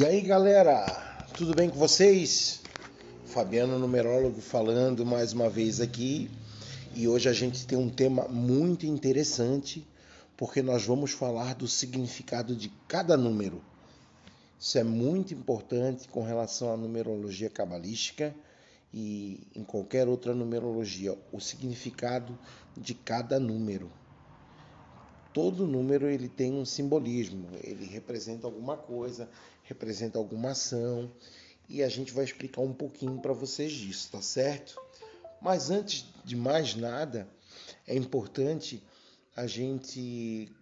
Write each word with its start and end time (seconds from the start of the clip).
E 0.00 0.04
aí 0.06 0.22
galera, 0.22 0.86
tudo 1.36 1.54
bem 1.54 1.68
com 1.68 1.76
vocês? 1.76 2.62
Fabiano 3.26 3.78
Numerólogo 3.78 4.40
falando 4.40 5.04
mais 5.04 5.34
uma 5.34 5.50
vez 5.50 5.78
aqui 5.78 6.30
e 6.96 7.06
hoje 7.06 7.28
a 7.28 7.34
gente 7.34 7.66
tem 7.66 7.76
um 7.76 7.90
tema 7.90 8.26
muito 8.26 8.86
interessante 8.86 9.86
porque 10.38 10.62
nós 10.62 10.86
vamos 10.86 11.10
falar 11.10 11.54
do 11.54 11.68
significado 11.68 12.56
de 12.56 12.70
cada 12.88 13.14
número. 13.14 13.62
Isso 14.58 14.78
é 14.78 14.82
muito 14.82 15.34
importante 15.34 16.08
com 16.08 16.24
relação 16.24 16.72
à 16.72 16.78
numerologia 16.78 17.50
cabalística 17.50 18.34
e 18.94 19.46
em 19.54 19.62
qualquer 19.62 20.08
outra 20.08 20.34
numerologia, 20.34 21.14
o 21.30 21.38
significado 21.38 22.38
de 22.74 22.94
cada 22.94 23.38
número 23.38 23.92
todo 25.32 25.66
número 25.66 26.08
ele 26.08 26.28
tem 26.28 26.52
um 26.52 26.64
simbolismo, 26.64 27.48
ele 27.62 27.84
representa 27.86 28.46
alguma 28.46 28.76
coisa, 28.76 29.28
representa 29.62 30.18
alguma 30.18 30.50
ação, 30.50 31.10
e 31.68 31.82
a 31.82 31.88
gente 31.88 32.12
vai 32.12 32.24
explicar 32.24 32.62
um 32.62 32.72
pouquinho 32.72 33.20
para 33.20 33.32
vocês 33.32 33.72
disso, 33.72 34.10
tá 34.10 34.20
certo? 34.20 34.80
Mas 35.40 35.70
antes 35.70 36.06
de 36.24 36.36
mais 36.36 36.74
nada, 36.74 37.28
é 37.86 37.94
importante 37.94 38.82
a 39.36 39.46
gente 39.46 40.52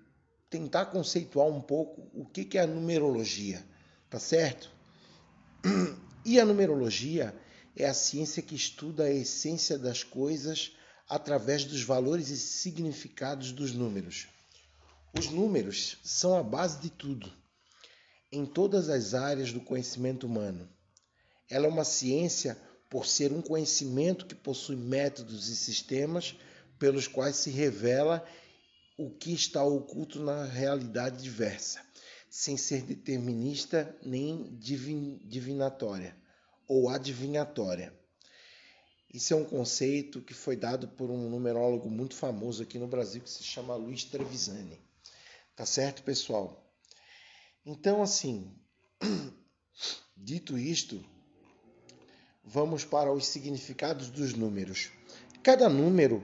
tentar 0.51 0.87
conceituar 0.87 1.47
um 1.47 1.61
pouco 1.61 2.09
o 2.13 2.25
que 2.27 2.59
é 2.59 2.61
a 2.61 2.67
numerologia, 2.67 3.65
tá 4.09 4.19
certo? 4.19 4.71
E 6.25 6.39
a 6.39 6.45
numerologia 6.45 7.35
é 7.75 7.87
a 7.87 7.95
ciência 7.95 8.43
que 8.43 8.55
estuda 8.55 9.05
a 9.05 9.11
essência 9.11 9.79
das 9.79 10.05
coisas 10.05 10.77
através 11.09 11.65
dos 11.65 11.83
valores 11.83 12.29
e 12.29 12.37
significados 12.37 13.51
dos 13.51 13.73
números. 13.73 14.29
Os 15.19 15.31
números 15.31 15.99
são 16.05 16.37
a 16.37 16.45
base 16.45 16.79
de 16.79 16.91
tudo, 16.91 17.29
em 18.31 18.47
todas 18.47 18.89
as 18.89 19.15
áreas 19.15 19.53
do 19.53 19.61
conhecimento 19.61 20.29
humano. 20.29 20.69
Ela 21.51 21.67
é 21.67 21.69
uma 21.69 21.83
ciência 21.83 22.57
por 22.89 23.05
ser 23.05 23.33
um 23.33 23.43
conhecimento 23.43 24.27
que 24.27 24.37
possui 24.37 24.77
métodos 24.77 25.49
e 25.49 25.57
sistemas 25.57 26.37
pelos 26.79 27.09
quais 27.09 27.35
se 27.35 27.51
revela 27.51 28.25
o 28.97 29.11
que 29.11 29.33
está 29.33 29.65
oculto 29.65 30.21
na 30.21 30.45
realidade 30.45 31.21
diversa, 31.21 31.85
sem 32.31 32.57
ser 32.57 32.83
determinista 32.83 33.93
nem 34.05 34.57
divin, 34.57 35.19
divinatória 35.25 36.17
ou 36.69 36.89
adivinhatória. 36.89 37.93
Isso 39.13 39.35
é 39.35 39.37
um 39.37 39.45
conceito 39.45 40.23
que 40.23 40.33
foi 40.33 40.55
dado 40.55 40.87
por 40.87 41.11
um 41.11 41.29
numerólogo 41.29 41.91
muito 41.91 42.15
famoso 42.15 42.63
aqui 42.63 42.79
no 42.79 42.87
Brasil 42.87 43.21
que 43.21 43.31
se 43.31 43.43
chama 43.43 43.75
Luiz 43.75 44.05
Trevisani. 44.05 44.87
Tá 45.59 45.67
certo, 45.67 46.05
pessoal? 46.05 46.73
Então, 47.67 48.01
assim, 48.01 48.55
dito 50.17 50.57
isto, 50.57 51.05
vamos 52.45 52.85
para 52.85 53.13
os 53.13 53.27
significados 53.27 54.09
dos 54.09 54.35
números. 54.35 54.93
Cada 55.43 55.69
número 55.69 56.23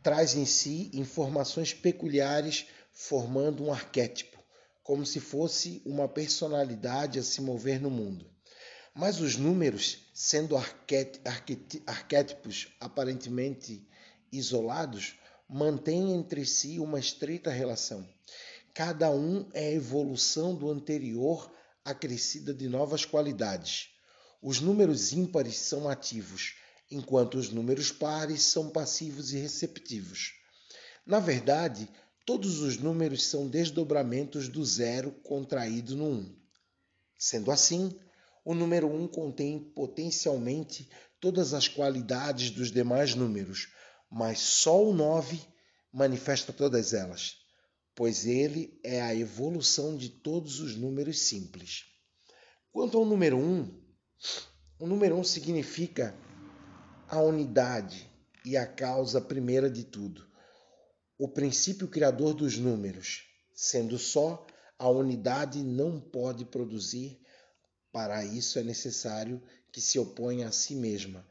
traz 0.00 0.36
em 0.36 0.46
si 0.46 0.92
informações 0.94 1.74
peculiares, 1.74 2.66
formando 2.92 3.64
um 3.64 3.72
arquétipo, 3.72 4.38
como 4.84 5.04
se 5.04 5.18
fosse 5.18 5.82
uma 5.84 6.06
personalidade 6.06 7.18
a 7.18 7.22
se 7.24 7.40
mover 7.40 7.80
no 7.80 7.90
mundo. 7.90 8.30
Mas 8.94 9.18
os 9.18 9.36
números, 9.36 10.08
sendo 10.14 10.56
arquétipos 10.56 12.68
aparentemente 12.78 13.84
isolados, 14.30 15.18
mantêm 15.48 16.12
entre 16.12 16.46
si 16.46 16.78
uma 16.78 17.00
estreita 17.00 17.50
relação. 17.50 18.08
Cada 18.78 19.10
um 19.10 19.44
é 19.54 19.70
a 19.70 19.72
evolução 19.72 20.54
do 20.54 20.70
anterior 20.70 21.50
acrescida 21.84 22.54
de 22.54 22.68
novas 22.68 23.04
qualidades. 23.04 23.88
Os 24.40 24.60
números 24.60 25.12
ímpares 25.12 25.56
são 25.56 25.88
ativos, 25.88 26.54
enquanto 26.88 27.38
os 27.38 27.50
números 27.50 27.90
pares 27.90 28.40
são 28.42 28.70
passivos 28.70 29.32
e 29.32 29.36
receptivos. 29.36 30.34
Na 31.04 31.18
verdade, 31.18 31.88
todos 32.24 32.60
os 32.60 32.78
números 32.78 33.26
são 33.26 33.48
desdobramentos 33.48 34.48
do 34.48 34.64
zero 34.64 35.10
contraído 35.24 35.96
no 35.96 36.04
1. 36.04 36.12
Um. 36.12 36.36
Sendo 37.18 37.50
assim, 37.50 37.98
o 38.44 38.54
número 38.54 38.86
1 38.86 39.02
um 39.02 39.08
contém 39.08 39.58
potencialmente 39.58 40.88
todas 41.18 41.52
as 41.52 41.66
qualidades 41.66 42.52
dos 42.52 42.70
demais 42.70 43.12
números, 43.16 43.72
mas 44.08 44.38
só 44.38 44.80
o 44.80 44.94
9 44.94 45.36
manifesta 45.92 46.52
todas 46.52 46.94
elas 46.94 47.37
pois 47.98 48.26
ele 48.26 48.78
é 48.84 49.02
a 49.02 49.12
evolução 49.12 49.96
de 49.96 50.08
todos 50.08 50.60
os 50.60 50.76
números 50.76 51.18
simples. 51.18 51.86
Quanto 52.70 52.96
ao 52.96 53.04
número 53.04 53.36
1, 53.36 53.40
um, 53.40 53.82
o 54.78 54.86
número 54.86 55.16
1 55.16 55.18
um 55.18 55.24
significa 55.24 56.16
a 57.08 57.20
unidade 57.20 58.08
e 58.44 58.56
a 58.56 58.64
causa 58.64 59.20
primeira 59.20 59.68
de 59.68 59.82
tudo, 59.82 60.24
o 61.18 61.26
princípio 61.26 61.88
criador 61.88 62.34
dos 62.34 62.56
números. 62.56 63.24
Sendo 63.52 63.98
só, 63.98 64.46
a 64.78 64.88
unidade 64.88 65.58
não 65.64 66.00
pode 66.00 66.44
produzir, 66.44 67.20
para 67.90 68.24
isso 68.24 68.60
é 68.60 68.62
necessário 68.62 69.42
que 69.72 69.80
se 69.80 69.98
oponha 69.98 70.46
a 70.46 70.52
si 70.52 70.76
mesma, 70.76 71.26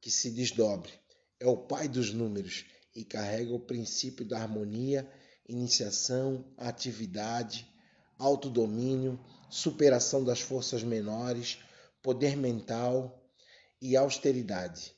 que 0.00 0.08
se 0.08 0.30
desdobre. 0.30 0.92
É 1.40 1.48
o 1.48 1.56
pai 1.56 1.88
dos 1.88 2.12
números 2.12 2.64
e 2.94 3.04
carrega 3.04 3.52
o 3.52 3.58
princípio 3.58 4.24
da 4.24 4.38
harmonia 4.38 5.10
iniciação, 5.48 6.44
atividade, 6.56 7.66
autodomínio, 8.18 9.18
superação 9.50 10.24
das 10.24 10.40
forças 10.40 10.82
menores, 10.82 11.58
poder 12.02 12.36
mental 12.36 13.22
e 13.80 13.96
austeridade. 13.96 14.94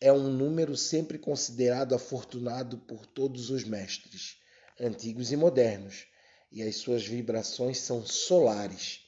É 0.00 0.12
um 0.12 0.28
número 0.28 0.76
sempre 0.76 1.18
considerado 1.18 1.94
afortunado 1.94 2.78
por 2.78 3.06
todos 3.06 3.50
os 3.50 3.64
mestres, 3.64 4.38
antigos 4.80 5.32
e 5.32 5.36
modernos, 5.36 6.06
e 6.50 6.62
as 6.62 6.76
suas 6.76 7.06
vibrações 7.06 7.78
são 7.78 8.04
solares. 8.04 9.00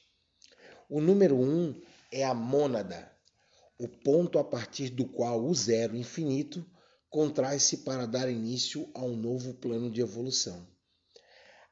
O 0.89 1.01
número 1.01 1.35
1 1.35 1.39
um 1.43 1.81
é 2.11 2.23
a 2.23 2.33
mônada, 2.33 3.11
o 3.77 3.87
ponto 3.87 4.39
a 4.39 4.43
partir 4.43 4.89
do 4.89 5.05
qual 5.05 5.43
o 5.43 5.53
zero 5.53 5.95
infinito 5.95 6.65
contrai-se 7.09 7.77
para 7.77 8.05
dar 8.05 8.29
início 8.29 8.89
a 8.93 9.01
um 9.01 9.15
novo 9.15 9.53
plano 9.53 9.89
de 9.89 10.01
evolução. 10.01 10.67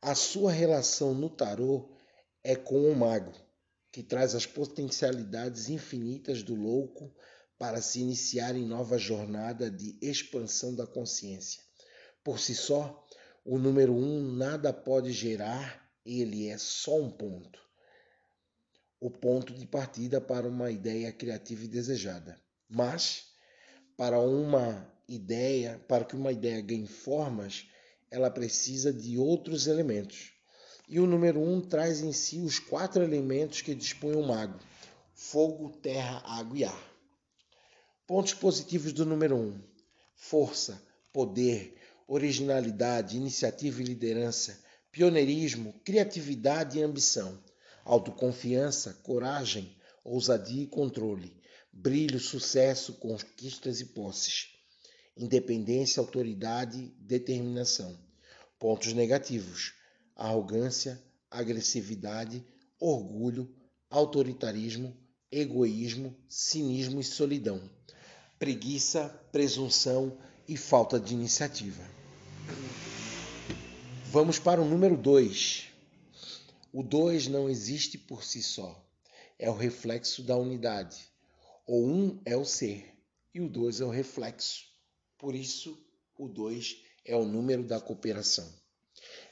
A 0.02 0.16
sua 0.16 0.52
relação 0.52 1.14
no 1.14 1.30
tarô 1.30 1.98
é 2.44 2.56
com 2.56 2.90
o 2.90 2.96
mago, 2.96 3.34
que 3.92 4.04
traz 4.04 4.36
as 4.36 4.46
potencialidades 4.46 5.70
infinitas 5.70 6.44
do 6.44 6.54
louco 6.54 7.14
para 7.58 7.82
se 7.82 8.00
iniciar 8.00 8.56
em 8.56 8.66
nova 8.66 8.98
jornada 8.98 9.72
de 9.72 9.98
expansão 10.02 10.76
da 10.76 10.86
consciência. 10.86 11.64
Por 12.24 12.40
si 12.40 12.54
só, 12.54 13.06
o 13.44 13.58
número 13.58 13.94
um 13.94 14.36
nada 14.36 14.74
pode 14.74 15.12
gerar, 15.12 15.90
ele 16.06 16.48
é 16.48 16.58
só 16.58 17.00
um 17.00 17.10
ponto. 17.10 17.60
O 19.00 19.10
ponto 19.10 19.54
de 19.54 19.66
partida 19.66 20.20
para 20.20 20.48
uma 20.48 20.72
ideia 20.72 21.12
criativa 21.12 21.64
e 21.64 21.68
desejada. 21.68 22.40
Mas, 22.68 23.28
para 23.96 24.20
uma 24.20 24.95
ideia, 25.08 25.84
para 25.88 26.04
que 26.04 26.16
uma 26.16 26.32
ideia 26.32 26.62
ganhe 26.62 26.88
formas, 26.88 27.68
ela 28.10 28.30
precisa 28.30 28.92
de 28.92 29.18
outros 29.18 29.68
elementos. 29.68 30.32
E 30.88 31.00
o 31.00 31.08
número 31.08 31.40
um 31.40 31.62
traz 31.62 32.02
em 32.02 32.12
si 32.12 32.40
os 32.40 32.60
quatro 32.60 33.04
elementos 33.04 33.62
que 33.62 33.74
dispõe 33.74 34.16
o 34.16 34.26
mago: 34.26 34.60
fogo, 35.14 35.70
terra, 35.82 36.22
água 36.26 36.58
e 36.58 36.64
ar. 36.64 36.96
Pontos 38.08 38.34
positivos 38.34 38.94
do 38.94 39.06
número 39.06 39.36
um: 39.36 39.60
força, 40.16 40.82
poder, 41.12 41.76
originalidade, 42.08 43.18
iniciativa 43.18 43.82
e 43.82 43.86
liderança, 43.86 44.62
pioneirismo, 44.92 45.74
criatividade 45.84 46.78
e 46.78 46.84
ambição, 46.84 47.44
autoconfiança, 47.84 48.94
coragem, 49.04 49.76
ousadia 50.04 50.64
e 50.64 50.68
controle, 50.68 51.36
brilho, 51.74 52.20
sucesso, 52.20 52.94
conquistas 52.94 53.82
e 53.82 53.86
posses 53.86 54.55
independência, 55.18 56.00
autoridade, 56.00 56.94
determinação. 57.00 57.98
Pontos 58.60 58.94
negativos: 58.94 59.74
arrogância, 60.16 61.02
agressividade, 61.30 62.44
orgulho, 62.80 63.54
autoritarismo, 63.90 64.96
egoísmo, 65.32 66.16
cinismo 66.28 67.00
e 67.00 67.04
solidão, 67.04 67.70
preguiça, 68.38 69.10
presunção 69.32 70.18
e 70.48 70.58
falta 70.58 71.00
de 71.00 71.14
iniciativa. 71.14 71.84
Vamos 74.06 74.40
para 74.40 74.62
o 74.62 74.66
número 74.66 74.96
2. 74.96 75.68
O 76.72 76.84
2 76.84 77.28
não 77.28 77.50
existe 77.50 77.98
por 77.98 78.24
si 78.24 78.42
só. 78.42 78.82
É 79.38 79.50
o 79.50 79.56
reflexo 79.56 80.24
da 80.24 80.38
unidade. 80.38 81.10
O 81.68 81.86
1 81.86 81.94
um 81.94 82.22
é 82.26 82.38
o 82.38 82.46
ser 82.46 82.94
e 83.34 83.42
o 83.42 83.50
2 83.50 83.82
é 83.82 83.86
o 83.86 83.90
reflexo. 83.90 84.75
Por 85.18 85.34
isso, 85.36 85.78
o 86.18 86.28
2 86.28 86.84
é 87.06 87.16
o 87.16 87.26
número 87.26 87.64
da 87.64 87.80
cooperação. 87.80 88.52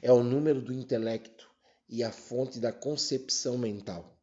É 0.01 0.11
o 0.11 0.23
número 0.23 0.61
do 0.61 0.73
intelecto 0.73 1.49
e 1.89 2.03
a 2.03 2.11
fonte 2.11 2.59
da 2.59 2.71
concepção 2.71 3.57
mental. 3.57 4.19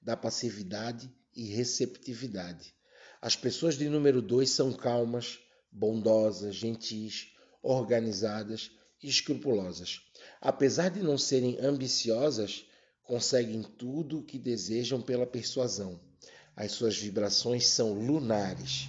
da 0.00 0.16
passividade 0.16 1.08
e 1.34 1.44
receptividade. 1.54 2.74
As 3.20 3.36
pessoas 3.36 3.78
de 3.78 3.88
número 3.88 4.20
2 4.20 4.50
são 4.50 4.72
calmas, 4.72 5.38
bondosas, 5.70 6.56
gentis, 6.56 7.28
organizadas 7.62 8.72
e 9.00 9.08
escrupulosas. 9.08 10.00
Apesar 10.40 10.88
de 10.88 11.02
não 11.02 11.16
serem 11.16 11.56
ambiciosas, 11.60 12.66
conseguem 13.04 13.62
tudo 13.62 14.18
o 14.18 14.24
que 14.24 14.38
desejam 14.38 15.00
pela 15.00 15.26
persuasão. 15.26 16.00
As 16.56 16.72
suas 16.72 16.98
vibrações 16.98 17.68
são 17.68 17.92
lunares. 17.92 18.88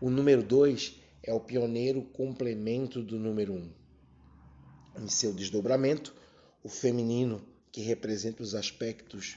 O 0.00 0.10
número 0.10 0.42
2 0.42 0.96
é 1.26 1.32
o 1.32 1.40
pioneiro 1.40 2.02
complemento 2.02 3.02
do 3.02 3.18
número 3.18 3.54
1. 3.54 3.56
Um. 3.56 5.04
Em 5.04 5.08
seu 5.08 5.32
desdobramento, 5.32 6.14
o 6.62 6.68
feminino, 6.68 7.42
que 7.72 7.80
representa 7.80 8.42
os 8.42 8.54
aspectos 8.54 9.36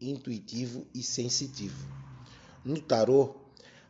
intuitivo 0.00 0.86
e 0.92 1.02
sensitivo. 1.02 1.88
No 2.64 2.80
tarô, 2.80 3.36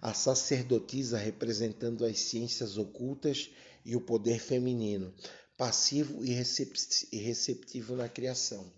a 0.01 0.13
sacerdotisa 0.15 1.19
representando 1.19 2.05
as 2.05 2.21
ciências 2.21 2.77
ocultas 2.77 3.51
e 3.85 3.97
o 3.97 4.01
poder 4.01 4.39
feminino, 4.39 5.13
passivo 5.57 6.25
e 6.25 6.33
receptivo 7.19 7.97
na 7.97 8.09
criação. 8.09 8.71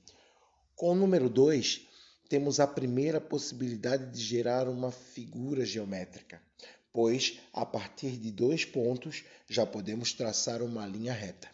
Com 0.75 0.93
o 0.93 0.95
número 0.95 1.29
2, 1.29 1.83
temos 2.29 2.61
a 2.61 2.67
primeira 2.67 3.21
possibilidade 3.21 4.13
de 4.13 4.23
gerar 4.23 4.69
uma 4.69 4.91
figura 4.93 5.67
geométrica, 5.67 6.41
pois 6.93 7.41
a 7.53 7.65
partir 7.65 8.17
de 8.17 8.31
dois 8.31 8.65
pontos 8.65 9.25
já 9.49 9.65
podemos 9.65 10.13
traçar 10.13 10.63
uma 10.63 10.87
linha 10.87 11.13
reta. 11.13 11.49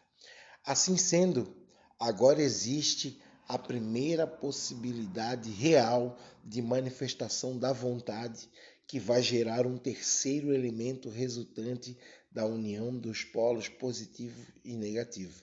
Assim 0.64 0.96
sendo, 0.96 1.54
agora 1.98 2.42
existe 2.42 3.20
a 3.48 3.56
primeira 3.56 4.26
possibilidade 4.26 5.50
real 5.50 6.18
de 6.44 6.60
manifestação 6.60 7.56
da 7.56 7.72
vontade 7.72 8.48
que 8.86 8.98
vai 8.98 9.22
gerar 9.22 9.66
um 9.66 9.76
terceiro 9.76 10.52
elemento 10.52 11.08
resultante 11.08 11.96
da 12.30 12.44
união 12.44 12.96
dos 12.96 13.24
polos 13.24 13.68
positivo 13.68 14.40
e 14.64 14.76
negativo, 14.76 15.42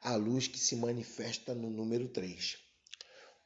a 0.00 0.14
luz 0.14 0.46
que 0.46 0.58
se 0.58 0.76
manifesta 0.76 1.54
no 1.54 1.70
número 1.70 2.08
3. 2.08 2.58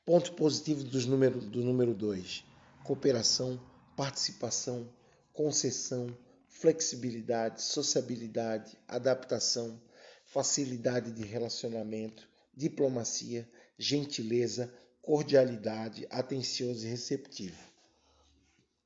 Ponto 0.05 0.33
positivo 0.33 0.83
número, 1.09 1.41
do 1.41 1.63
número 1.63 1.95
2: 1.95 2.45
cooperação, 2.85 3.61
participação, 3.97 4.89
concessão, 5.33 6.17
flexibilidade, 6.47 7.63
sociabilidade, 7.63 8.79
adaptação, 8.87 9.81
facilidade 10.27 11.11
de 11.13 11.25
relacionamento, 11.25 12.29
diplomacia, 12.55 13.49
gentileza, 13.79 14.73
cordialidade, 15.01 16.07
atencioso 16.11 16.87
e 16.87 16.91
receptivo. 16.91 17.59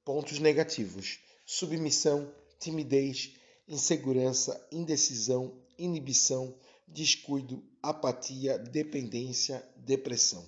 Pontos 0.05 0.39
negativos: 0.39 1.21
submissão, 1.45 2.33
timidez, 2.59 3.35
insegurança, 3.69 4.67
indecisão, 4.73 5.61
inibição, 5.77 6.55
descuido, 6.89 7.63
apatia, 7.83 8.59
dependência, 8.59 9.63
depressão. 9.77 10.47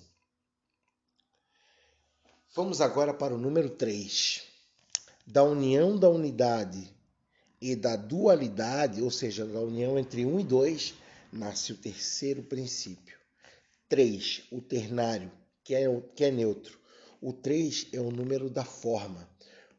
Vamos 2.55 2.81
agora 2.81 3.13
para 3.13 3.35
o 3.35 3.37
número 3.37 3.69
3. 3.69 4.48
Da 5.31 5.43
união 5.43 5.95
da 5.95 6.09
unidade 6.09 6.91
e 7.61 7.75
da 7.75 7.95
dualidade, 7.95 8.99
ou 8.99 9.11
seja, 9.11 9.45
da 9.45 9.59
união 9.59 9.99
entre 9.99 10.25
1 10.25 10.39
e 10.39 10.43
2, 10.43 10.95
nasce 11.31 11.71
o 11.71 11.77
terceiro 11.77 12.41
princípio. 12.41 13.15
3, 13.87 14.47
o 14.51 14.59
ternário, 14.59 15.31
que 15.63 15.75
é, 15.75 16.01
que 16.15 16.23
é 16.23 16.31
neutro. 16.31 16.79
O 17.21 17.31
3 17.31 17.89
é 17.93 18.01
o 18.01 18.09
número 18.09 18.49
da 18.49 18.65
forma, 18.65 19.29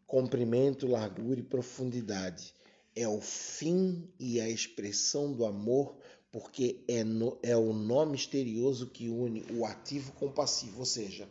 comprimento, 0.07 0.87
largura 0.87 1.41
e 1.41 1.43
profundidade. 1.43 2.55
É 2.95 3.09
o 3.09 3.21
fim 3.21 4.09
e 4.21 4.41
a 4.41 4.49
expressão 4.49 5.33
do 5.33 5.45
amor, 5.45 5.97
porque 6.31 6.85
é, 6.87 7.03
no, 7.03 7.37
é 7.43 7.57
o 7.57 7.73
nó 7.73 8.07
misterioso 8.07 8.87
que 8.87 9.09
une 9.09 9.45
o 9.51 9.67
ativo 9.67 10.13
com 10.13 10.27
o 10.27 10.33
passivo, 10.33 10.79
ou 10.79 10.87
seja, 10.87 11.29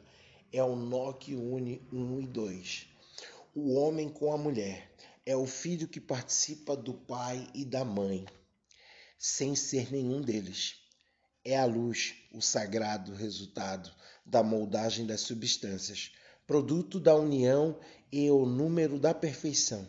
é 0.52 0.62
o 0.62 0.76
nó 0.76 1.14
que 1.14 1.36
une 1.36 1.82
um 1.90 2.20
e 2.20 2.28
dois. 2.28 2.90
O 3.56 3.74
homem 3.74 4.08
com 4.08 4.32
a 4.32 4.38
mulher 4.38 4.92
é 5.26 5.36
o 5.36 5.48
filho 5.48 5.88
que 5.88 6.00
participa 6.00 6.78
do 6.78 6.94
pai 6.94 7.50
e 7.56 7.66
da 7.66 7.84
mãe, 7.84 8.28
sem 9.18 9.56
ser 9.56 9.92
nenhum 9.92 10.22
deles. 10.22 10.76
É 11.44 11.58
a 11.58 11.66
luz, 11.66 12.14
o 12.32 12.42
sagrado 12.42 13.12
resultado 13.12 13.92
da 14.24 14.44
moldagem 14.44 15.04
das 15.04 15.22
substâncias, 15.22 16.12
produto 16.46 17.00
da 17.00 17.16
união 17.16 17.80
e 18.12 18.30
o 18.30 18.46
número 18.46 19.00
da 19.00 19.16
perfeição. 19.16 19.88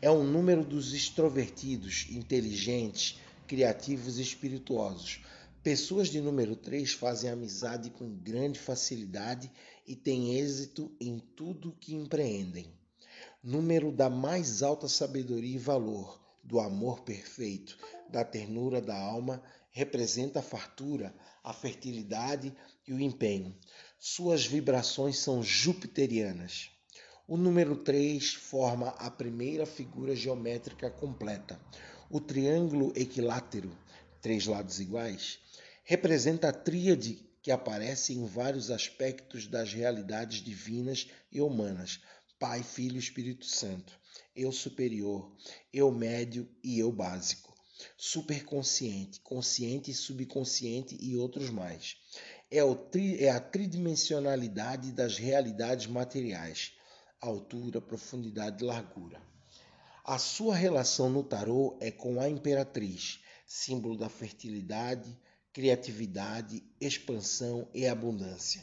É 0.00 0.10
o 0.10 0.24
número 0.24 0.64
dos 0.64 0.94
extrovertidos, 0.94 2.06
inteligentes, 2.08 3.20
criativos 3.46 4.18
e 4.18 4.22
espirituosos. 4.22 5.22
Pessoas 5.62 6.08
de 6.08 6.22
número 6.22 6.56
3 6.56 6.94
fazem 6.94 7.28
amizade 7.28 7.90
com 7.90 8.16
grande 8.16 8.58
facilidade 8.58 9.52
e 9.86 9.94
têm 9.94 10.38
êxito 10.38 10.90
em 10.98 11.18
tudo 11.18 11.76
que 11.78 11.94
empreendem. 11.94 12.72
Número 13.46 13.92
da 13.92 14.08
mais 14.08 14.62
alta 14.62 14.88
sabedoria 14.88 15.56
e 15.56 15.58
valor, 15.58 16.18
do 16.42 16.58
amor 16.58 17.02
perfeito, 17.02 17.76
da 18.08 18.24
ternura 18.24 18.80
da 18.80 18.98
alma, 18.98 19.42
representa 19.70 20.38
a 20.38 20.42
fartura, 20.42 21.14
a 21.42 21.52
fertilidade 21.52 22.56
e 22.88 22.94
o 22.94 22.98
empenho. 22.98 23.54
Suas 23.98 24.46
vibrações 24.46 25.18
são 25.18 25.42
jupiterianas. 25.42 26.70
O 27.28 27.36
número 27.36 27.76
3 27.76 28.32
forma 28.32 28.88
a 28.88 29.10
primeira 29.10 29.66
figura 29.66 30.16
geométrica 30.16 30.88
completa. 30.88 31.60
O 32.08 32.20
triângulo 32.20 32.94
equilátero, 32.96 33.76
três 34.22 34.46
lados 34.46 34.80
iguais, 34.80 35.38
representa 35.84 36.48
a 36.48 36.52
tríade 36.52 37.22
que 37.42 37.50
aparece 37.50 38.14
em 38.14 38.24
vários 38.24 38.70
aspectos 38.70 39.46
das 39.46 39.70
realidades 39.70 40.42
divinas 40.42 41.08
e 41.30 41.42
humanas: 41.42 42.00
Pai, 42.46 42.62
Filho 42.62 42.96
e 42.96 42.98
Espírito 42.98 43.46
Santo, 43.46 43.98
eu 44.36 44.52
superior, 44.52 45.34
eu 45.72 45.90
médio 45.90 46.46
e 46.62 46.78
eu 46.78 46.92
básico, 46.92 47.54
superconsciente, 47.96 49.18
consciente 49.20 49.90
e 49.90 49.94
subconsciente 49.94 50.94
e 51.00 51.16
outros 51.16 51.48
mais. 51.48 51.96
É, 52.50 52.60
tri, 52.74 53.24
é 53.24 53.30
a 53.30 53.40
tridimensionalidade 53.40 54.92
das 54.92 55.16
realidades 55.16 55.86
materiais: 55.86 56.74
altura, 57.18 57.80
profundidade 57.80 58.62
e 58.62 58.66
largura. 58.66 59.22
A 60.04 60.18
sua 60.18 60.54
relação 60.54 61.08
no 61.08 61.24
tarô 61.24 61.78
é 61.80 61.90
com 61.90 62.20
a 62.20 62.28
imperatriz, 62.28 63.20
símbolo 63.46 63.96
da 63.96 64.10
fertilidade, 64.10 65.18
criatividade, 65.50 66.62
expansão 66.78 67.66
e 67.72 67.86
abundância. 67.86 68.62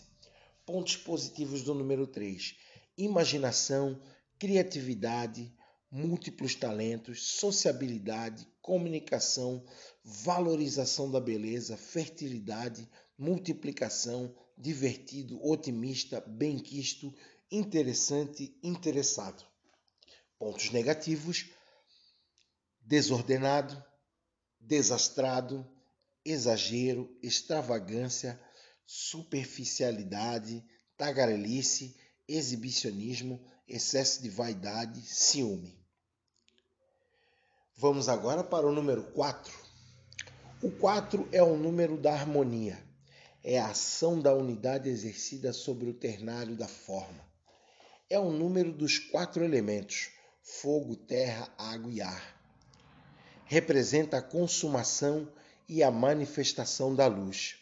Pontos 0.67 0.95
positivos 0.97 1.63
do 1.63 1.73
número 1.73 2.05
3: 2.05 2.69
imaginação, 2.97 4.01
criatividade, 4.37 5.53
múltiplos 5.91 6.55
talentos, 6.55 7.23
sociabilidade, 7.37 8.47
comunicação, 8.61 9.65
valorização 10.03 11.11
da 11.11 11.19
beleza, 11.19 11.75
fertilidade, 11.75 12.89
multiplicação, 13.17 14.35
divertido, 14.57 15.43
otimista, 15.45 16.21
benquisto, 16.21 17.13
interessante, 17.51 18.57
interessado. 18.63 19.45
Pontos 20.39 20.71
negativos: 20.71 21.49
desordenado, 22.81 23.83
desastrado, 24.59 25.69
exagero, 26.23 27.15
extravagância, 27.21 28.39
superficialidade, 28.85 30.63
tagarelice, 30.95 31.95
exibicionismo, 32.35 33.41
excesso 33.67 34.21
de 34.21 34.29
vaidade, 34.29 35.01
ciúme. 35.01 35.79
Vamos 37.75 38.07
agora 38.07 38.43
para 38.43 38.67
o 38.67 38.71
número 38.71 39.03
4. 39.11 39.51
O 40.61 40.69
4 40.69 41.27
é 41.31 41.41
o 41.41 41.57
número 41.57 41.97
da 41.97 42.13
harmonia, 42.13 42.77
é 43.43 43.57
a 43.59 43.69
ação 43.69 44.19
da 44.19 44.33
unidade 44.33 44.87
exercida 44.87 45.51
sobre 45.51 45.89
o 45.89 45.93
ternário 45.93 46.55
da 46.55 46.67
forma. 46.67 47.25
É 48.09 48.19
o 48.19 48.29
número 48.29 48.71
dos 48.71 48.99
quatro 48.99 49.43
elementos: 49.43 50.09
fogo, 50.43 50.95
terra, 50.95 51.51
água 51.57 51.91
e 51.91 52.01
ar. 52.01 52.39
Representa 53.45 54.17
a 54.17 54.21
consumação 54.21 55.31
e 55.67 55.81
a 55.81 55.89
manifestação 55.89 56.93
da 56.93 57.07
luz. 57.07 57.55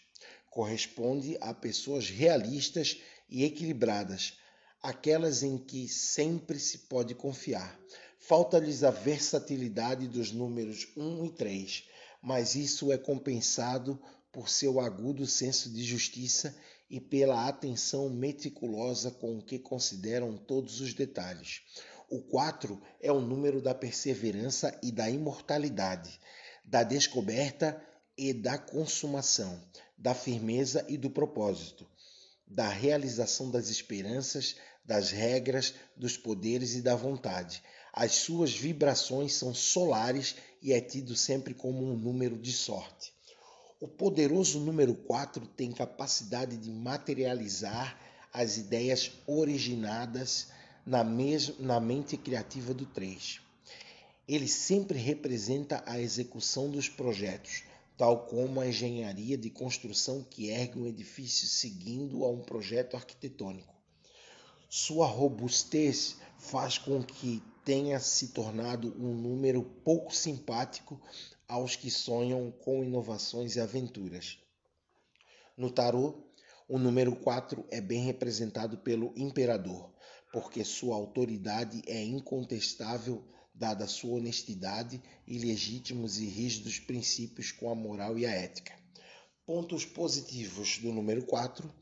Corresponde 0.50 1.38
a 1.40 1.54
pessoas 1.54 2.10
realistas 2.10 3.00
e 3.30 3.44
equilibradas, 3.44 4.38
aquelas 4.82 5.44
em 5.44 5.58
que 5.58 5.88
sempre 5.88 6.60
se 6.60 6.80
pode 6.80 7.14
confiar. 7.14 7.80
Falta-lhes 8.20 8.84
a 8.84 8.92
versatilidade 8.92 10.08
dos 10.08 10.32
números 10.32 10.88
1 10.96 11.26
e 11.26 11.30
3, 11.32 11.84
mas 12.22 12.56
isso 12.56 12.92
é 12.92 12.98
compensado 12.98 14.00
por 14.32 14.50
seu 14.50 14.80
agudo 14.80 15.26
senso 15.26 15.70
de 15.70 15.84
justiça 15.84 16.56
e 16.90 17.00
pela 17.00 17.48
atenção 17.48 18.10
meticulosa 18.10 19.12
com 19.12 19.42
que 19.42 19.60
consideram 19.60 20.38
todos 20.38 20.82
os 20.82 20.94
detalhes. 20.94 21.62
O 22.10 22.22
4 22.22 22.82
é 23.00 23.12
o 23.12 23.22
número 23.22 23.62
da 23.62 23.76
perseverança 23.76 24.78
e 24.82 24.92
da 24.92 25.10
imortalidade, 25.10 26.20
da 26.66 26.84
descoberta 26.84 27.80
e 28.18 28.34
da 28.34 28.58
consumação, 28.58 29.64
da 29.98 30.16
firmeza 30.16 30.86
e 30.90 30.98
do 30.98 31.10
propósito, 31.10 31.88
da 32.48 32.68
realização 32.68 33.52
das 33.52 33.70
esperanças, 33.70 34.56
das 34.84 35.12
regras, 35.12 35.74
dos 35.96 36.18
poderes 36.18 36.76
e 36.76 36.82
da 36.82 36.96
vontade. 36.96 37.62
As 37.94 38.14
suas 38.14 38.54
vibrações 38.54 39.34
são 39.34 39.54
solares 39.54 40.36
e 40.62 40.74
é 40.74 40.82
tido 40.82 41.16
sempre 41.16 41.54
como 41.54 41.84
um 41.84 41.96
número 41.96 42.38
de 42.38 42.52
sorte. 42.52 43.14
O 43.82 43.88
poderoso 43.88 44.60
número 44.60 44.94
4 44.94 45.48
tem 45.48 45.72
capacidade 45.72 46.58
de 46.58 46.70
materializar 46.70 47.98
as 48.34 48.58
ideias 48.58 49.12
originadas 49.26 50.48
na, 50.86 51.04
na 51.60 51.80
mente 51.80 52.18
criativa 52.18 52.74
do 52.74 52.86
3. 52.86 53.40
Ele 54.28 54.48
sempre 54.48 55.00
representa 55.00 55.84
a 55.86 56.00
execução 56.00 56.70
dos 56.70 56.90
projetos, 56.90 57.64
tal 57.98 58.28
como 58.28 58.60
a 58.60 58.68
engenharia 58.68 59.38
de 59.38 59.50
construção 59.50 60.24
que 60.30 60.50
ergue 60.50 60.78
um 60.78 60.86
edifício 60.86 61.48
seguindo 61.48 62.24
a 62.26 62.30
um 62.30 62.42
projeto 62.42 62.96
arquitetônico. 62.96 63.79
Sua 64.72 65.08
robustez 65.08 66.18
faz 66.38 66.78
com 66.78 67.02
que 67.02 67.42
tenha 67.66 68.00
se 68.00 68.28
tornado 68.28 68.96
um 69.00 69.16
número 69.16 69.64
pouco 69.64 70.16
simpático 70.16 71.02
aos 71.48 71.76
que 71.76 71.90
sonham 71.90 72.52
com 72.52 72.84
inovações 72.84 73.56
e 73.56 73.60
aventuras. 73.60 74.38
No 75.58 75.72
tarô, 75.72 76.24
o 76.68 76.78
número 76.78 77.16
4 77.16 77.66
é 77.72 77.82
bem 77.82 78.04
representado 78.04 78.78
pelo 78.78 79.12
imperador, 79.18 79.92
porque 80.32 80.64
sua 80.64 80.96
autoridade 80.96 81.82
é 81.88 82.04
incontestável 82.04 83.28
dada 83.52 83.88
sua 83.88 84.18
honestidade 84.18 85.02
e 85.26 85.40
legítimos 85.40 86.20
e 86.20 86.28
rígidos 86.28 86.80
princípios 86.80 87.52
com 87.52 87.72
a 87.72 87.76
moral 87.76 88.20
e 88.20 88.26
a 88.28 88.32
ética. 88.32 88.78
Pontos 89.48 89.84
positivos 89.84 90.78
do 90.78 90.94
número 90.94 91.26
4: 91.26 91.74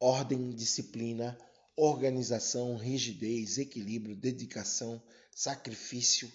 ordem, 0.00 0.50
disciplina, 0.50 1.38
organização, 1.84 2.76
rigidez, 2.76 3.58
equilíbrio, 3.58 4.14
dedicação, 4.14 5.02
sacrifício, 5.32 6.30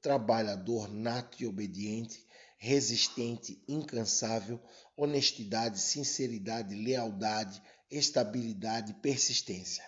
trabalhador 0.00 0.88
nato 0.88 1.42
e 1.42 1.46
obediente, 1.46 2.26
resistente, 2.56 3.62
incansável, 3.68 4.58
honestidade, 4.96 5.78
sinceridade, 5.78 6.74
lealdade, 6.74 7.60
estabilidade, 7.90 8.94
persistência. 8.94 9.84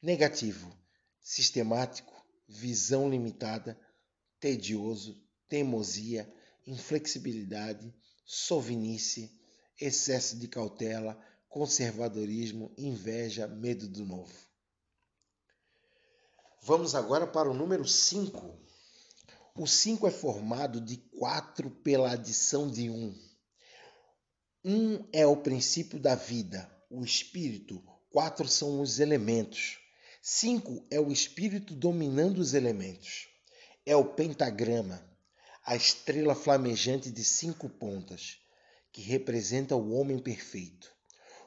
Negativo, 0.00 0.72
sistemático, 1.20 2.14
visão 2.46 3.10
limitada, 3.10 3.76
tedioso, 4.38 5.20
teimosia, 5.48 6.32
inflexibilidade, 6.64 7.92
sovinice, 8.24 9.36
excesso 9.80 10.38
de 10.38 10.46
cautela, 10.46 11.20
conservadorismo, 11.50 12.72
inveja, 12.78 13.48
medo 13.48 13.88
do 13.88 14.06
novo. 14.06 14.32
Vamos 16.62 16.94
agora 16.94 17.26
para 17.26 17.50
o 17.50 17.54
número 17.54 17.86
5. 17.86 18.56
O 19.56 19.66
5 19.66 20.06
é 20.06 20.10
formado 20.12 20.80
de 20.80 20.96
4 21.18 21.68
pela 21.68 22.12
adição 22.12 22.70
de 22.70 22.88
1. 22.88 22.94
Um. 22.94 23.18
1 24.64 24.72
um 24.72 25.08
é 25.12 25.26
o 25.26 25.36
princípio 25.36 25.98
da 25.98 26.14
vida, 26.14 26.70
o 26.88 27.04
espírito, 27.04 27.82
4 28.10 28.46
são 28.46 28.80
os 28.80 29.00
elementos. 29.00 29.80
5 30.22 30.86
é 30.88 31.00
o 31.00 31.10
espírito 31.10 31.74
dominando 31.74 32.38
os 32.38 32.54
elementos. 32.54 33.26
É 33.84 33.96
o 33.96 34.04
pentagrama, 34.04 35.02
a 35.64 35.74
estrela 35.74 36.34
flamejante 36.34 37.10
de 37.10 37.24
cinco 37.24 37.68
pontas, 37.68 38.38
que 38.92 39.00
representa 39.00 39.74
o 39.74 39.92
homem 39.92 40.18
perfeito. 40.18 40.99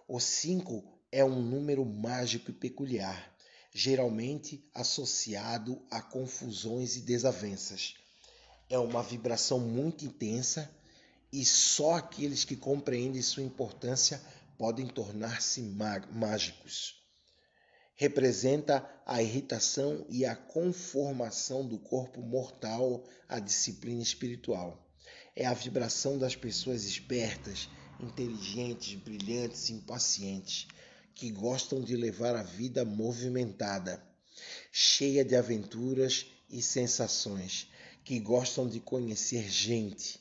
O 0.08 0.20
5 0.20 0.84
é 1.12 1.24
um 1.24 1.42
número 1.42 1.86
mágico 1.86 2.52
e 2.52 2.54
peculiar, 2.54 3.34
geralmente 3.74 4.70
associado 4.74 5.82
a 5.90 6.02
confusões 6.02 6.98
e 6.98 7.02
desavenças. 7.02 7.96
É 8.70 8.78
uma 8.78 9.02
vibração 9.02 9.60
muito 9.60 10.04
intensa 10.04 10.70
e 11.32 11.46
só 11.46 11.94
aqueles 11.96 12.44
que 12.44 12.56
compreendem 12.56 13.22
sua 13.22 13.44
importância 13.44 14.22
podem 14.58 14.88
tornar-se 14.88 15.62
mágicos. 16.12 17.02
Representa 17.96 18.88
a 19.06 19.22
irritação 19.22 20.06
e 20.10 20.26
a 20.26 20.36
conformação 20.36 21.66
do 21.66 21.80
corpo 21.80 22.22
mortal 22.22 23.04
à 23.30 23.40
disciplina 23.40 24.02
espiritual. 24.02 24.86
É 25.36 25.46
a 25.46 25.54
vibração 25.54 26.18
das 26.18 26.36
pessoas 26.36 26.84
espertas, 26.84 27.70
inteligentes, 28.00 28.96
brilhantes, 28.96 29.70
impacientes, 29.70 30.68
que 31.16 31.30
gostam 31.30 31.82
de 31.82 31.96
levar 31.96 32.36
a 32.36 32.44
vida 32.44 32.84
movimentada, 32.84 34.04
cheia 34.72 35.24
de 35.24 35.36
aventuras 35.36 36.26
e 36.50 36.62
sensações, 36.62 37.68
que 38.04 38.20
gostam 38.20 38.68
de 38.68 38.80
conhecer 38.80 39.50
gente. 39.50 40.20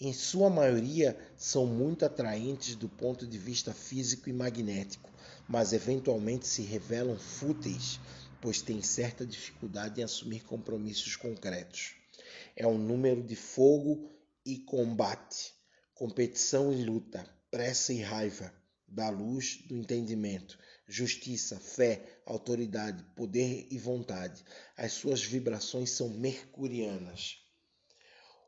Em 0.00 0.12
sua 0.12 0.48
maioria, 0.48 1.18
são 1.36 1.66
muito 1.66 2.04
atraentes 2.04 2.74
do 2.74 2.88
ponto 2.88 3.26
de 3.26 3.36
vista 3.36 3.74
físico 3.74 4.30
e 4.30 4.32
magnético, 4.32 5.10
mas 5.46 5.72
eventualmente 5.72 6.46
se 6.46 6.62
revelam 6.62 7.18
fúteis, 7.18 8.00
pois 8.40 8.62
têm 8.62 8.80
certa 8.80 9.26
dificuldade 9.26 10.00
em 10.00 10.04
assumir 10.04 10.40
compromissos 10.44 11.16
concretos. 11.16 11.96
É 12.56 12.66
um 12.66 12.78
número 12.78 13.22
de 13.22 13.36
fogo 13.36 14.10
e 14.46 14.58
combate, 14.58 15.52
competição 16.00 16.72
e 16.72 16.82
luta, 16.82 17.22
pressa 17.50 17.92
e 17.92 18.00
raiva, 18.00 18.50
da 18.88 19.10
luz 19.10 19.58
do 19.66 19.76
entendimento, 19.76 20.58
justiça, 20.88 21.60
fé, 21.60 22.22
autoridade, 22.24 23.04
poder 23.14 23.66
e 23.70 23.76
vontade. 23.76 24.42
As 24.78 24.94
suas 24.94 25.22
vibrações 25.22 25.90
são 25.90 26.08
mercurianas. 26.08 27.44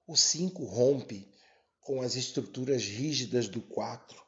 O 0.07 0.17
5 0.17 0.65
rompe 0.65 1.29
com 1.79 2.01
as 2.01 2.17
estruturas 2.17 2.85
rígidas 2.85 3.49
do 3.49 3.61
4 3.61 4.19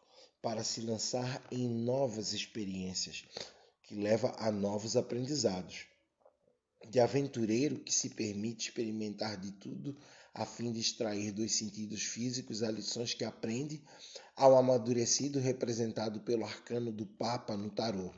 para 0.43 0.63
se 0.63 0.83
lançar 0.83 1.43
em 1.51 1.67
novas 1.67 2.35
experiências, 2.35 3.25
que 3.85 3.95
leva 3.95 4.37
a 4.37 4.53
novos 4.53 4.99
aprendizados. 4.99 5.87
De 6.91 7.01
aventureiro 7.01 7.79
que 7.79 7.95
se 7.95 8.11
permite 8.11 8.69
experimentar 8.69 9.41
de 9.41 9.51
tudo 9.53 9.97
a 10.35 10.45
fim 10.45 10.73
de 10.73 10.81
extrair 10.81 11.31
dos 11.31 11.55
sentidos 11.55 12.03
físicos 12.03 12.63
as 12.63 12.75
lições 12.75 13.15
que 13.15 13.25
aprende, 13.25 13.81
ao 14.35 14.57
amadurecido 14.57 15.39
representado 15.39 16.21
pelo 16.21 16.45
arcano 16.45 16.91
do 16.91 17.07
Papa 17.07 17.57
no 17.57 17.71
tarô. 17.71 18.13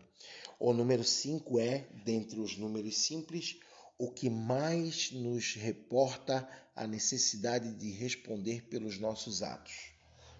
O 0.58 0.72
número 0.72 1.04
5 1.04 1.60
é, 1.60 1.86
dentre 2.06 2.40
os 2.40 2.56
números 2.56 2.96
simples, 2.96 3.58
o 3.98 4.10
que 4.10 4.30
mais 4.30 5.12
nos 5.12 5.54
reporta 5.54 6.48
a 6.74 6.86
necessidade 6.86 7.74
de 7.74 7.90
responder 7.90 8.62
pelos 8.62 8.98
nossos 8.98 9.42
atos. 9.42 9.92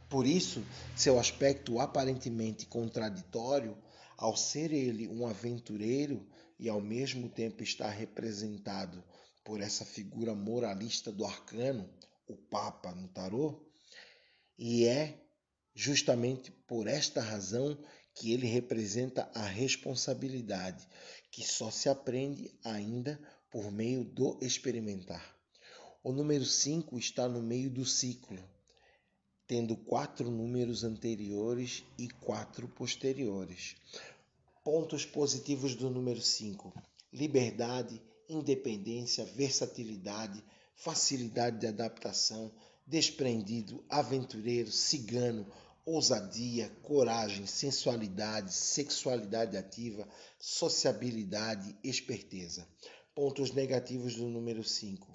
Por 0.09 0.27
isso, 0.27 0.65
seu 0.97 1.19
aspecto 1.19 1.79
aparentemente 1.79 2.65
contraditório, 2.65 3.77
ao 4.17 4.35
ser 4.35 4.73
ele 4.73 5.09
um 5.09 5.27
aventureiro 5.27 6.27
e 6.59 6.71
ao 6.71 6.81
mesmo 6.81 7.29
tempo 7.29 7.63
estar 7.63 7.91
representado 7.91 9.05
por 9.47 9.61
essa 9.61 9.85
figura 9.85 10.35
moralista 10.35 11.13
do 11.13 11.25
arcano, 11.25 11.89
o 12.29 12.37
Papa 12.37 12.93
no 12.93 13.07
tarô, 13.07 13.65
e 14.59 14.85
é 14.85 15.25
justamente 15.73 16.51
por 16.51 16.89
esta 16.89 17.21
razão 17.21 17.79
que 18.13 18.33
ele 18.33 18.49
representa 18.49 19.31
a 19.33 19.47
responsabilidade, 19.47 20.85
que 21.31 21.45
só 21.45 21.71
se 21.71 21.89
aprende 21.89 22.53
ainda 22.65 23.21
por 23.49 23.71
meio 23.71 24.03
do 24.03 24.37
experimentar. 24.43 25.37
O 26.03 26.11
número 26.11 26.45
5 26.45 26.99
está 26.99 27.29
no 27.29 27.41
meio 27.41 27.71
do 27.71 27.85
ciclo, 27.85 28.43
tendo 29.47 29.77
quatro 29.77 30.29
números 30.29 30.83
anteriores 30.83 31.85
e 31.97 32.09
quatro 32.09 32.67
posteriores. 32.67 33.77
Pontos 34.65 35.07
positivos 35.07 35.77
do 35.77 35.89
número 35.89 36.21
5: 36.21 36.73
liberdade, 37.13 38.03
independência, 38.29 39.25
versatilidade, 39.25 40.43
facilidade 40.75 41.59
de 41.59 41.67
adaptação, 41.67 42.53
desprendido, 42.87 43.85
aventureiro, 43.89 44.71
cigano, 44.71 45.47
ousadia, 45.85 46.69
coragem, 46.83 47.47
sensualidade, 47.47 48.53
sexualidade 48.53 49.57
ativa, 49.57 50.07
sociabilidade, 50.39 51.75
esperteza. 51.83 52.67
Pontos 53.15 53.53
negativos 53.53 54.17
do 54.17 54.27
número 54.27 54.63
5: 54.63 55.07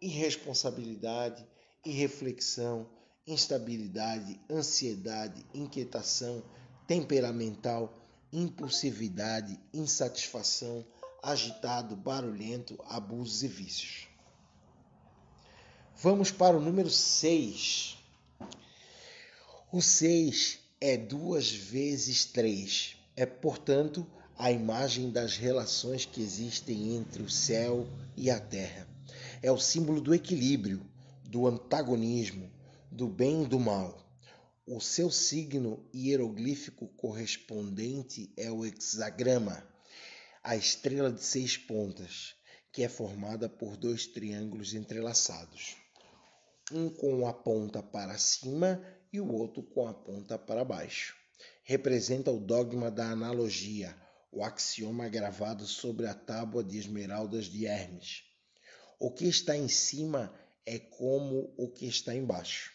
irresponsabilidade, 0.00 1.46
irreflexão, 1.84 2.88
instabilidade, 3.26 4.40
ansiedade, 4.50 5.44
inquietação, 5.54 6.44
temperamental, 6.86 7.92
impulsividade, 8.32 9.58
insatisfação, 9.72 10.84
agitado, 11.22 11.94
barulhento, 11.94 12.76
abusos 12.88 13.44
e 13.44 13.48
vícios. 13.48 14.08
Vamos 15.96 16.32
para 16.32 16.56
o 16.56 16.60
número 16.60 16.90
6. 16.90 17.96
O 19.70 19.80
6 19.80 20.58
é 20.80 20.96
duas 20.96 21.52
vezes 21.52 22.24
3. 22.24 22.96
É, 23.14 23.24
portanto, 23.24 24.04
a 24.36 24.50
imagem 24.50 25.10
das 25.10 25.36
relações 25.36 26.04
que 26.04 26.20
existem 26.20 26.96
entre 26.96 27.22
o 27.22 27.30
céu 27.30 27.86
e 28.16 28.28
a 28.28 28.40
terra. 28.40 28.88
É 29.40 29.52
o 29.52 29.58
símbolo 29.58 30.00
do 30.00 30.12
equilíbrio, 30.12 30.84
do 31.22 31.46
antagonismo, 31.46 32.50
do 32.90 33.06
bem 33.06 33.44
e 33.44 33.46
do 33.46 33.60
mal. 33.60 34.04
O 34.66 34.80
seu 34.80 35.10
signo 35.10 35.84
hieroglífico 35.94 36.88
correspondente 36.88 38.32
é 38.36 38.50
o 38.50 38.66
hexagrama, 38.66 39.64
a 40.44 40.56
estrela 40.56 41.12
de 41.12 41.22
seis 41.22 41.56
pontas, 41.56 42.34
que 42.72 42.82
é 42.82 42.88
formada 42.88 43.48
por 43.48 43.76
dois 43.76 44.08
triângulos 44.08 44.74
entrelaçados, 44.74 45.76
um 46.72 46.90
com 46.90 47.28
a 47.28 47.32
ponta 47.32 47.80
para 47.80 48.18
cima 48.18 48.84
e 49.12 49.20
o 49.20 49.32
outro 49.32 49.62
com 49.62 49.86
a 49.86 49.94
ponta 49.94 50.36
para 50.36 50.64
baixo. 50.64 51.14
Representa 51.62 52.32
o 52.32 52.40
dogma 52.40 52.90
da 52.90 53.12
analogia, 53.12 53.96
o 54.32 54.42
axioma 54.42 55.08
gravado 55.08 55.64
sobre 55.64 56.08
a 56.08 56.14
tábua 56.14 56.64
de 56.64 56.76
esmeraldas 56.76 57.44
de 57.44 57.66
Hermes. 57.66 58.24
O 58.98 59.12
que 59.12 59.26
está 59.26 59.56
em 59.56 59.68
cima 59.68 60.34
é 60.66 60.76
como 60.76 61.54
o 61.56 61.68
que 61.68 61.86
está 61.86 62.16
embaixo. 62.16 62.72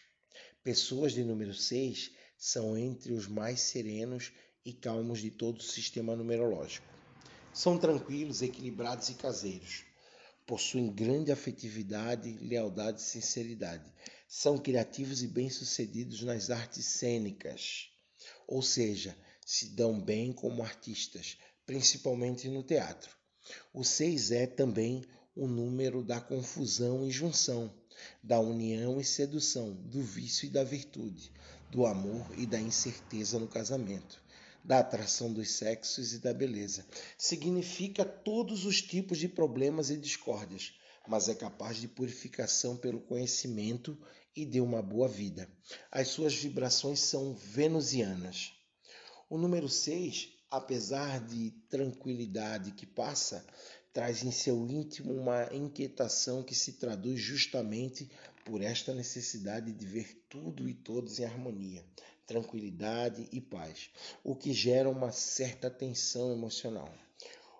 Pessoas 0.64 1.12
de 1.12 1.22
número 1.22 1.52
6 1.52 2.12
são 2.38 2.78
entre 2.78 3.12
os 3.12 3.26
mais 3.26 3.60
serenos 3.60 4.32
e 4.64 4.72
calmos 4.72 5.20
de 5.20 5.30
todo 5.30 5.58
o 5.58 5.62
sistema 5.62 6.16
numerológico. 6.16 6.97
São 7.58 7.76
tranquilos, 7.76 8.40
equilibrados 8.40 9.08
e 9.08 9.14
caseiros. 9.14 9.82
Possuem 10.46 10.92
grande 10.92 11.32
afetividade, 11.32 12.38
lealdade 12.40 13.00
e 13.00 13.04
sinceridade. 13.04 13.92
São 14.28 14.56
criativos 14.56 15.24
e 15.24 15.26
bem-sucedidos 15.26 16.22
nas 16.22 16.50
artes 16.50 16.84
cênicas, 16.84 17.88
ou 18.46 18.62
seja, 18.62 19.18
se 19.44 19.70
dão 19.70 20.00
bem 20.00 20.32
como 20.32 20.62
artistas, 20.62 21.36
principalmente 21.66 22.48
no 22.48 22.62
teatro. 22.62 23.10
O 23.74 23.82
6 23.82 24.30
é 24.30 24.46
também 24.46 25.04
o 25.34 25.48
número 25.48 26.04
da 26.04 26.20
confusão 26.20 27.04
e 27.04 27.10
junção, 27.10 27.74
da 28.22 28.38
união 28.38 29.00
e 29.00 29.04
sedução, 29.04 29.74
do 29.74 30.00
vício 30.00 30.46
e 30.46 30.50
da 30.50 30.62
virtude, 30.62 31.32
do 31.72 31.84
amor 31.86 32.24
e 32.38 32.46
da 32.46 32.60
incerteza 32.60 33.36
no 33.36 33.48
casamento, 33.48 34.22
da 34.68 34.80
atração 34.80 35.32
dos 35.32 35.50
sexos 35.50 36.12
e 36.12 36.18
da 36.18 36.32
beleza. 36.32 36.86
Significa 37.16 38.04
todos 38.04 38.66
os 38.66 38.80
tipos 38.80 39.18
de 39.18 39.26
problemas 39.26 39.88
e 39.88 39.96
discórdias, 39.96 40.74
mas 41.08 41.28
é 41.28 41.34
capaz 41.34 41.78
de 41.78 41.88
purificação 41.88 42.76
pelo 42.76 43.00
conhecimento 43.00 43.98
e 44.36 44.44
de 44.44 44.60
uma 44.60 44.82
boa 44.82 45.08
vida. 45.08 45.50
As 45.90 46.08
suas 46.08 46.34
vibrações 46.34 47.00
são 47.00 47.32
venusianas. 47.34 48.52
O 49.30 49.38
número 49.38 49.70
6 49.70 50.36
apesar 50.50 51.20
de 51.26 51.50
tranquilidade 51.68 52.72
que 52.72 52.86
passa, 52.86 53.44
traz 53.92 54.22
em 54.22 54.30
seu 54.30 54.66
íntimo 54.66 55.12
uma 55.12 55.48
inquietação 55.54 56.42
que 56.42 56.54
se 56.54 56.74
traduz 56.74 57.20
justamente 57.20 58.10
por 58.44 58.62
esta 58.62 58.94
necessidade 58.94 59.72
de 59.72 59.86
ver 59.86 60.24
tudo 60.28 60.68
e 60.68 60.74
todos 60.74 61.18
em 61.18 61.24
harmonia, 61.24 61.84
tranquilidade 62.28 63.26
e 63.32 63.40
paz, 63.40 63.88
o 64.22 64.36
que 64.36 64.52
gera 64.52 64.88
uma 64.88 65.10
certa 65.10 65.70
tensão 65.70 66.30
emocional. 66.30 66.92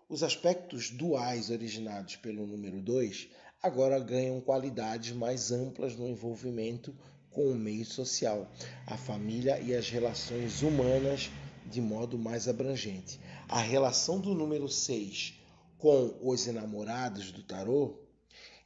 Os 0.08 0.22
aspectos 0.22 0.90
duais 0.90 1.48
originados 1.48 2.16
pelo 2.16 2.46
número 2.46 2.80
2 2.82 3.28
agora 3.62 3.98
ganham 3.98 4.40
qualidades 4.42 5.16
mais 5.16 5.50
amplas 5.50 5.96
no 5.96 6.06
envolvimento 6.06 6.94
com 7.30 7.50
o 7.50 7.54
meio 7.54 7.86
social, 7.86 8.50
a 8.86 8.96
família 8.96 9.58
e 9.58 9.74
as 9.74 9.88
relações 9.88 10.60
humanas 10.60 11.30
de 11.66 11.80
modo 11.80 12.18
mais 12.18 12.46
abrangente. 12.46 13.18
A 13.48 13.60
relação 13.60 14.20
do 14.20 14.34
número 14.34 14.68
6 14.68 15.34
com 15.78 16.18
os 16.22 16.46
enamorados 16.46 17.32
do 17.32 17.42
tarô 17.42 17.98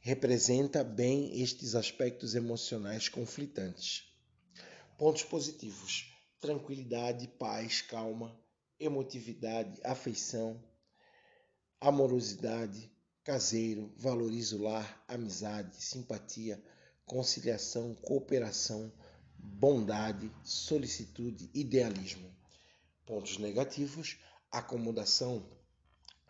representa 0.01 0.83
bem 0.83 1.41
estes 1.41 1.75
aspectos 1.75 2.35
emocionais 2.35 3.07
conflitantes. 3.07 4.12
Pontos 4.97 5.23
positivos: 5.23 6.13
tranquilidade, 6.39 7.27
paz, 7.27 7.81
calma, 7.81 8.37
emotividade, 8.79 9.79
afeição, 9.83 10.63
amorosidade, 11.79 12.91
caseiro, 13.23 13.93
valoriza 13.97 14.55
o 14.55 14.61
lar, 14.61 15.03
amizade, 15.07 15.75
simpatia, 15.83 16.63
conciliação, 17.05 17.95
cooperação, 17.95 18.91
bondade, 19.37 20.31
solicitude, 20.43 21.49
idealismo. 21.53 22.33
Pontos 23.05 23.37
negativos: 23.37 24.17
acomodação, 24.51 25.49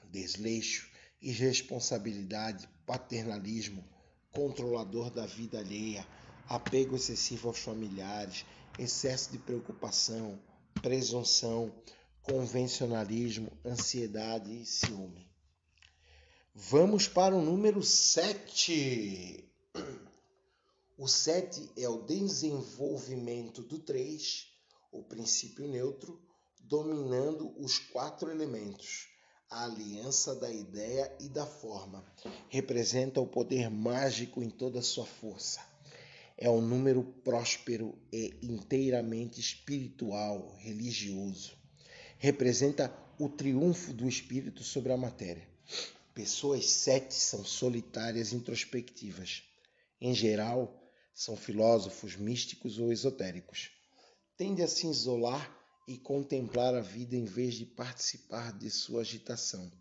desleixo, 0.10 0.90
irresponsabilidade, 1.22 2.68
paternalismo, 2.86 3.84
controlador 4.32 5.10
da 5.10 5.26
vida 5.26 5.60
alheia, 5.60 6.08
apego 6.48 6.96
excessivo 6.96 7.48
aos 7.48 7.60
familiares, 7.60 8.46
excesso 8.78 9.32
de 9.32 9.38
preocupação, 9.38 10.40
presunção, 10.82 11.74
convencionalismo, 12.22 13.52
ansiedade 13.66 14.62
e 14.62 14.66
ciúme. 14.66 15.30
Vamos 16.56 17.08
para 17.08 17.36
o 17.36 17.42
número 17.42 17.82
7. 17.82 19.50
O 20.98 21.08
7 21.08 21.72
é 21.76 21.90
o 21.90 22.04
desenvolvimento 22.04 23.64
do 23.64 23.80
3, 23.80 24.48
o 24.92 25.04
princípio 25.04 25.68
neutro, 25.68 26.22
dominando 26.60 27.54
os 27.60 27.80
quatro 27.80 28.30
elementos. 28.30 29.08
A 29.50 29.66
aliança 29.66 30.36
da 30.36 30.52
ideia 30.52 31.16
e 31.20 31.28
da 31.28 31.46
forma 31.46 32.04
representa 32.50 33.20
o 33.20 33.28
poder 33.28 33.70
mágico 33.70 34.42
em 34.42 34.50
toda 34.50 34.80
a 34.80 34.84
sua 34.84 35.06
força. 35.06 35.73
É 36.38 36.50
um 36.50 36.62
número 36.62 37.04
próspero 37.24 37.98
e 38.12 38.38
inteiramente 38.42 39.40
espiritual, 39.40 40.56
religioso. 40.58 41.56
Representa 42.18 42.94
o 43.20 43.30
triunfo 43.30 43.94
do 43.94 44.08
espírito 44.08 44.64
sobre 44.64 44.92
a 44.92 44.98
matéria. 44.98 45.48
Pessoas 46.14 46.68
sete 46.70 47.14
são 47.14 47.46
solitárias 47.46 48.34
introspectivas. 48.34 49.44
Em 50.02 50.14
geral, 50.14 50.84
são 51.14 51.36
filósofos 51.36 52.16
místicos 52.16 52.80
ou 52.80 52.92
esotéricos. 52.92 53.72
Tende 54.36 54.62
a 54.64 54.68
se 54.68 54.88
isolar 54.88 55.56
e 55.88 55.98
contemplar 55.98 56.74
a 56.74 56.82
vida 56.82 57.16
em 57.16 57.26
vez 57.26 57.56
de 57.56 57.66
participar 57.66 58.58
de 58.58 58.70
sua 58.70 59.02
agitação. 59.02 59.72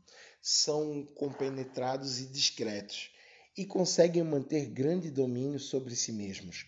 São 0.40 1.06
compenetrados 1.14 2.20
e 2.20 2.26
discretos 2.26 3.10
e 3.56 3.64
conseguem 3.64 4.22
manter 4.22 4.66
grande 4.66 5.10
domínio 5.10 5.58
sobre 5.58 5.94
si 5.94 6.12
mesmos. 6.12 6.66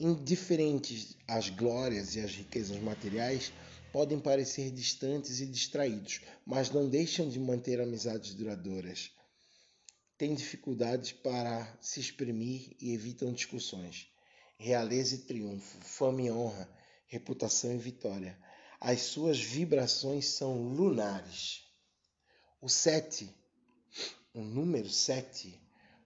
Indiferentes 0.00 1.16
às 1.28 1.48
glórias 1.50 2.14
e 2.16 2.20
às 2.20 2.34
riquezas 2.34 2.78
materiais, 2.78 3.52
podem 3.92 4.18
parecer 4.18 4.70
distantes 4.70 5.40
e 5.40 5.46
distraídos, 5.46 6.22
mas 6.46 6.70
não 6.70 6.88
deixam 6.88 7.28
de 7.28 7.38
manter 7.38 7.80
amizades 7.80 8.34
duradouras. 8.34 9.10
Têm 10.16 10.34
dificuldades 10.34 11.12
para 11.12 11.66
se 11.80 12.00
exprimir 12.00 12.74
e 12.80 12.92
evitam 12.92 13.32
discussões. 13.32 14.08
Realeza 14.58 15.16
e 15.16 15.18
triunfo, 15.18 15.78
fama 15.80 16.22
e 16.22 16.30
honra, 16.30 16.68
reputação 17.06 17.74
e 17.74 17.78
vitória 17.78 18.38
as 18.84 19.02
suas 19.02 19.40
vibrações 19.40 20.26
são 20.26 20.60
lunares. 20.60 21.62
O 22.60 22.68
7, 22.68 23.32
o 24.34 24.40
número 24.40 24.90
7, 24.90 25.56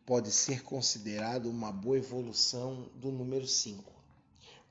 pode 0.06 0.30
ser 0.30 0.62
considerado 0.62 1.50
uma 1.50 1.72
boa 1.72 1.98
evolução 1.98 2.88
do 2.94 3.10
número 3.10 3.46
5. 3.46 3.92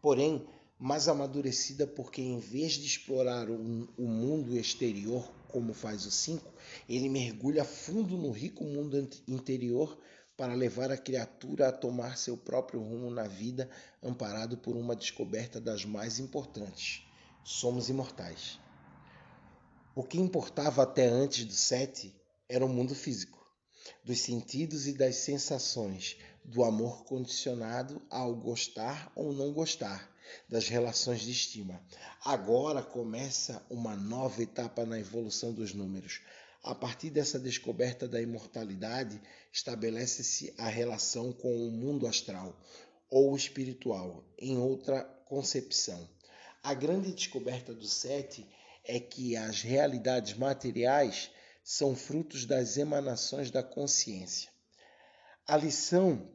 Porém, 0.01 0.47
mais 0.79 1.09
amadurecida 1.09 1.85
porque 1.85 2.21
em 2.21 2.39
vez 2.39 2.73
de 2.73 2.85
explorar 2.85 3.49
o, 3.49 3.57
mundo 3.57 4.57
exterior 4.57 5.29
como 5.49 5.73
faz 5.73 6.05
o 6.05 6.11
5, 6.11 6.53
ele 6.87 7.09
mergulha 7.09 7.65
fundo 7.65 8.17
no 8.17 8.31
rico 8.31 8.63
mundo 8.63 9.09
interior 9.27 9.97
para 10.37 10.53
levar 10.53 10.89
a 10.89 10.97
criatura 10.97 11.67
a 11.67 11.71
tomar 11.71 12.17
seu 12.17 12.37
próprio 12.37 12.81
rumo 12.81 13.09
na 13.09 13.27
vida, 13.27 13.69
amparado 14.01 14.57
por 14.57 14.75
uma 14.75 14.95
descoberta 14.95 15.59
das 15.59 15.85
mais 15.85 16.19
importantes, 16.19 17.05
somos 17.43 17.89
imortais. 17.89 18.59
O 19.93 20.03
que 20.03 20.19
importava 20.19 20.83
até 20.83 21.07
antes 21.07 21.45
do 21.45 21.53
sete 21.53 22.13
era 22.49 22.65
o 22.65 22.69
mundo 22.69 22.93
físico, 22.93 23.44
dos 24.03 24.19
sentidos 24.19 24.87
e 24.87 24.93
das 24.93 25.17
sensações, 25.17 26.17
do 26.43 26.63
amor 26.63 27.03
condicionado 27.05 28.01
ao 28.09 28.35
gostar 28.35 29.11
ou 29.15 29.33
não 29.33 29.51
gostar, 29.51 30.11
das 30.49 30.67
relações 30.67 31.21
de 31.21 31.31
estima. 31.31 31.81
Agora 32.23 32.81
começa 32.81 33.65
uma 33.69 33.95
nova 33.95 34.41
etapa 34.41 34.85
na 34.85 34.99
evolução 34.99 35.53
dos 35.53 35.73
números. 35.73 36.21
A 36.63 36.73
partir 36.73 37.11
dessa 37.11 37.39
descoberta 37.39 38.07
da 38.07 38.19
imortalidade, 38.21 39.21
estabelece-se 39.51 40.53
a 40.57 40.67
relação 40.67 41.31
com 41.31 41.55
o 41.67 41.71
mundo 41.71 42.07
astral 42.07 42.59
ou 43.09 43.35
espiritual, 43.35 44.23
em 44.39 44.57
outra 44.57 45.03
concepção. 45.27 46.09
A 46.63 46.73
grande 46.73 47.11
descoberta 47.11 47.73
do 47.73 47.85
sete 47.85 48.47
é 48.83 48.99
que 48.99 49.35
as 49.35 49.61
realidades 49.61 50.33
materiais 50.33 51.29
são 51.67 51.95
frutos 51.95 52.45
das 52.45 52.77
emanações 52.77 53.49
da 53.49 53.63
consciência. 53.63 54.51
A 55.47 55.57
lição 55.57 56.31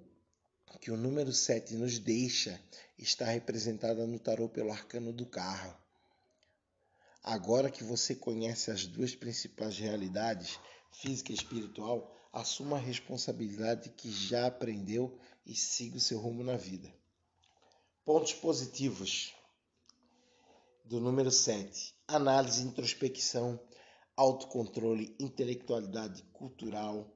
que 0.81 0.91
o 0.91 0.97
número 0.97 1.33
7 1.33 1.75
nos 1.77 2.01
deixa 2.01 2.61
está 2.99 3.27
representada 3.27 4.05
no 4.09 4.19
tarô 4.19 4.49
pelo 4.49 4.73
arcano 4.73 5.13
do 5.13 5.25
carro. 5.25 5.73
Agora 7.23 7.71
que 7.71 7.85
você 7.85 8.13
conhece 8.13 8.73
as 8.73 8.87
duas 8.87 9.15
principais 9.15 9.79
realidades, 9.79 10.59
física 10.91 11.31
e 11.31 11.35
espiritual, 11.37 12.13
assuma 12.33 12.77
a 12.77 12.81
responsabilidade 12.81 13.91
que 13.91 14.11
já 14.11 14.49
aprendeu 14.49 15.17
e 15.47 15.55
siga 15.55 15.97
o 15.97 16.01
seu 16.01 16.19
rumo 16.19 16.43
na 16.43 16.57
vida. 16.57 16.93
Pontos 18.05 18.35
positivos 18.35 19.33
do 20.85 20.99
número 20.99 21.31
7: 21.31 21.95
análise, 22.09 22.63
introspecção, 22.63 23.61
autocontrole, 24.21 25.17
intelectualidade 25.19 26.23
cultural, 26.25 27.11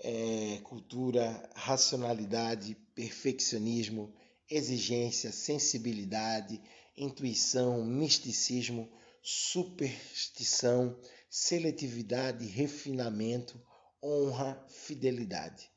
é, 0.00 0.60
cultura, 0.62 1.50
racionalidade, 1.54 2.74
perfeccionismo, 2.94 4.14
exigência, 4.50 5.32
sensibilidade, 5.32 6.60
intuição, 6.94 7.82
misticismo, 7.82 8.86
superstição, 9.22 10.94
seletividade, 11.30 12.44
refinamento, 12.44 13.58
honra, 14.02 14.62
fidelidade. 14.68 15.70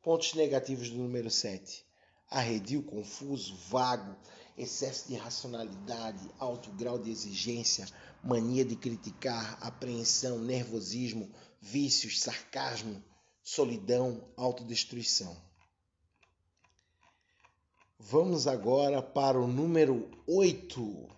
Pontos 0.00 0.34
negativos 0.34 0.90
do 0.90 0.98
número 0.98 1.28
7. 1.28 1.84
Arredio 2.30 2.84
confuso, 2.84 3.56
vago, 3.68 4.16
excesso 4.58 5.08
de 5.08 5.14
racionalidade, 5.14 6.28
alto 6.38 6.70
grau 6.72 6.98
de 6.98 7.10
exigência, 7.10 7.86
mania 8.22 8.64
de 8.64 8.74
criticar, 8.74 9.56
apreensão, 9.60 10.38
nervosismo, 10.38 11.30
vícios, 11.60 12.20
sarcasmo, 12.20 13.02
solidão, 13.42 14.28
autodestruição. 14.36 15.40
Vamos 17.98 18.46
agora 18.46 19.00
para 19.00 19.40
o 19.40 19.46
número 19.46 20.10
8. 20.26 21.08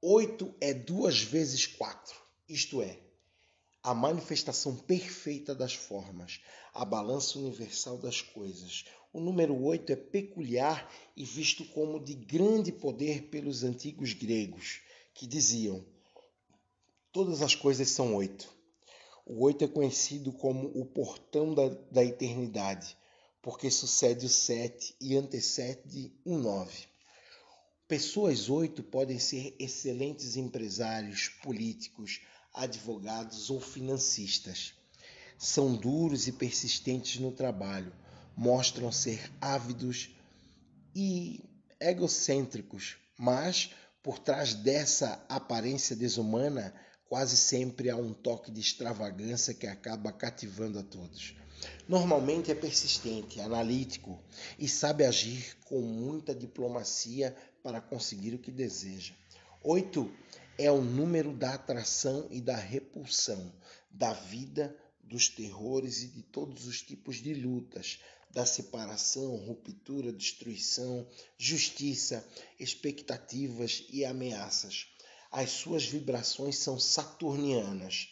8 0.00 0.54
é 0.60 0.72
duas 0.72 1.20
vezes 1.22 1.66
4, 1.66 2.14
isto 2.48 2.80
é, 2.80 3.05
a 3.86 3.94
manifestação 3.94 4.74
perfeita 4.74 5.54
das 5.54 5.72
formas, 5.72 6.40
a 6.74 6.84
balança 6.84 7.38
universal 7.38 7.96
das 7.96 8.20
coisas. 8.20 8.84
O 9.12 9.20
número 9.20 9.56
8 9.62 9.92
é 9.92 9.94
peculiar 9.94 10.92
e 11.16 11.24
visto 11.24 11.64
como 11.66 12.02
de 12.02 12.12
grande 12.12 12.72
poder 12.72 13.28
pelos 13.30 13.62
antigos 13.62 14.12
gregos, 14.12 14.80
que 15.14 15.24
diziam: 15.24 15.86
todas 17.12 17.42
as 17.42 17.54
coisas 17.54 17.88
são 17.88 18.16
oito. 18.16 18.52
O 19.24 19.44
oito 19.44 19.62
é 19.62 19.68
conhecido 19.68 20.32
como 20.32 20.66
o 20.74 20.84
portão 20.84 21.54
da, 21.54 21.68
da 21.68 22.04
eternidade, 22.04 22.96
porque 23.40 23.70
sucede 23.70 24.26
o 24.26 24.28
sete 24.28 24.96
e 25.00 25.16
antecede 25.16 26.12
o 26.24 26.36
nove. 26.36 26.88
Pessoas 27.86 28.50
oito 28.50 28.82
podem 28.82 29.20
ser 29.20 29.54
excelentes 29.60 30.36
empresários, 30.36 31.28
políticos, 31.40 32.20
advogados 32.56 33.50
ou 33.50 33.60
financistas. 33.60 34.72
São 35.38 35.76
duros 35.76 36.26
e 36.26 36.32
persistentes 36.32 37.20
no 37.20 37.30
trabalho, 37.30 37.92
mostram 38.34 38.90
ser 38.90 39.30
ávidos 39.38 40.10
e 40.94 41.44
egocêntricos, 41.78 42.96
mas 43.18 43.70
por 44.02 44.18
trás 44.18 44.54
dessa 44.54 45.22
aparência 45.28 45.94
desumana 45.94 46.74
quase 47.08 47.36
sempre 47.36 47.90
há 47.90 47.96
um 47.96 48.14
toque 48.14 48.50
de 48.50 48.60
extravagância 48.60 49.52
que 49.52 49.66
acaba 49.66 50.10
cativando 50.10 50.78
a 50.78 50.82
todos. 50.82 51.36
Normalmente 51.88 52.50
é 52.50 52.54
persistente, 52.54 53.40
analítico 53.40 54.18
e 54.58 54.68
sabe 54.68 55.04
agir 55.04 55.56
com 55.66 55.80
muita 55.80 56.34
diplomacia 56.34 57.36
para 57.62 57.80
conseguir 57.80 58.34
o 58.34 58.38
que 58.38 58.50
deseja. 58.50 59.14
Oito 59.62 60.10
é 60.58 60.70
o 60.70 60.80
número 60.80 61.32
da 61.32 61.54
atração 61.54 62.28
e 62.30 62.40
da 62.40 62.56
repulsão, 62.56 63.52
da 63.90 64.12
vida, 64.12 64.76
dos 65.02 65.28
terrores 65.28 66.02
e 66.02 66.08
de 66.08 66.22
todos 66.22 66.66
os 66.66 66.82
tipos 66.82 67.16
de 67.16 67.34
lutas, 67.34 68.00
da 68.30 68.44
separação, 68.44 69.36
ruptura, 69.36 70.12
destruição, 70.12 71.06
justiça, 71.38 72.26
expectativas 72.58 73.84
e 73.90 74.04
ameaças 74.04 74.86
as 75.30 75.50
suas 75.50 75.84
vibrações 75.84 76.56
são 76.56 76.78
saturnianas. 76.80 78.08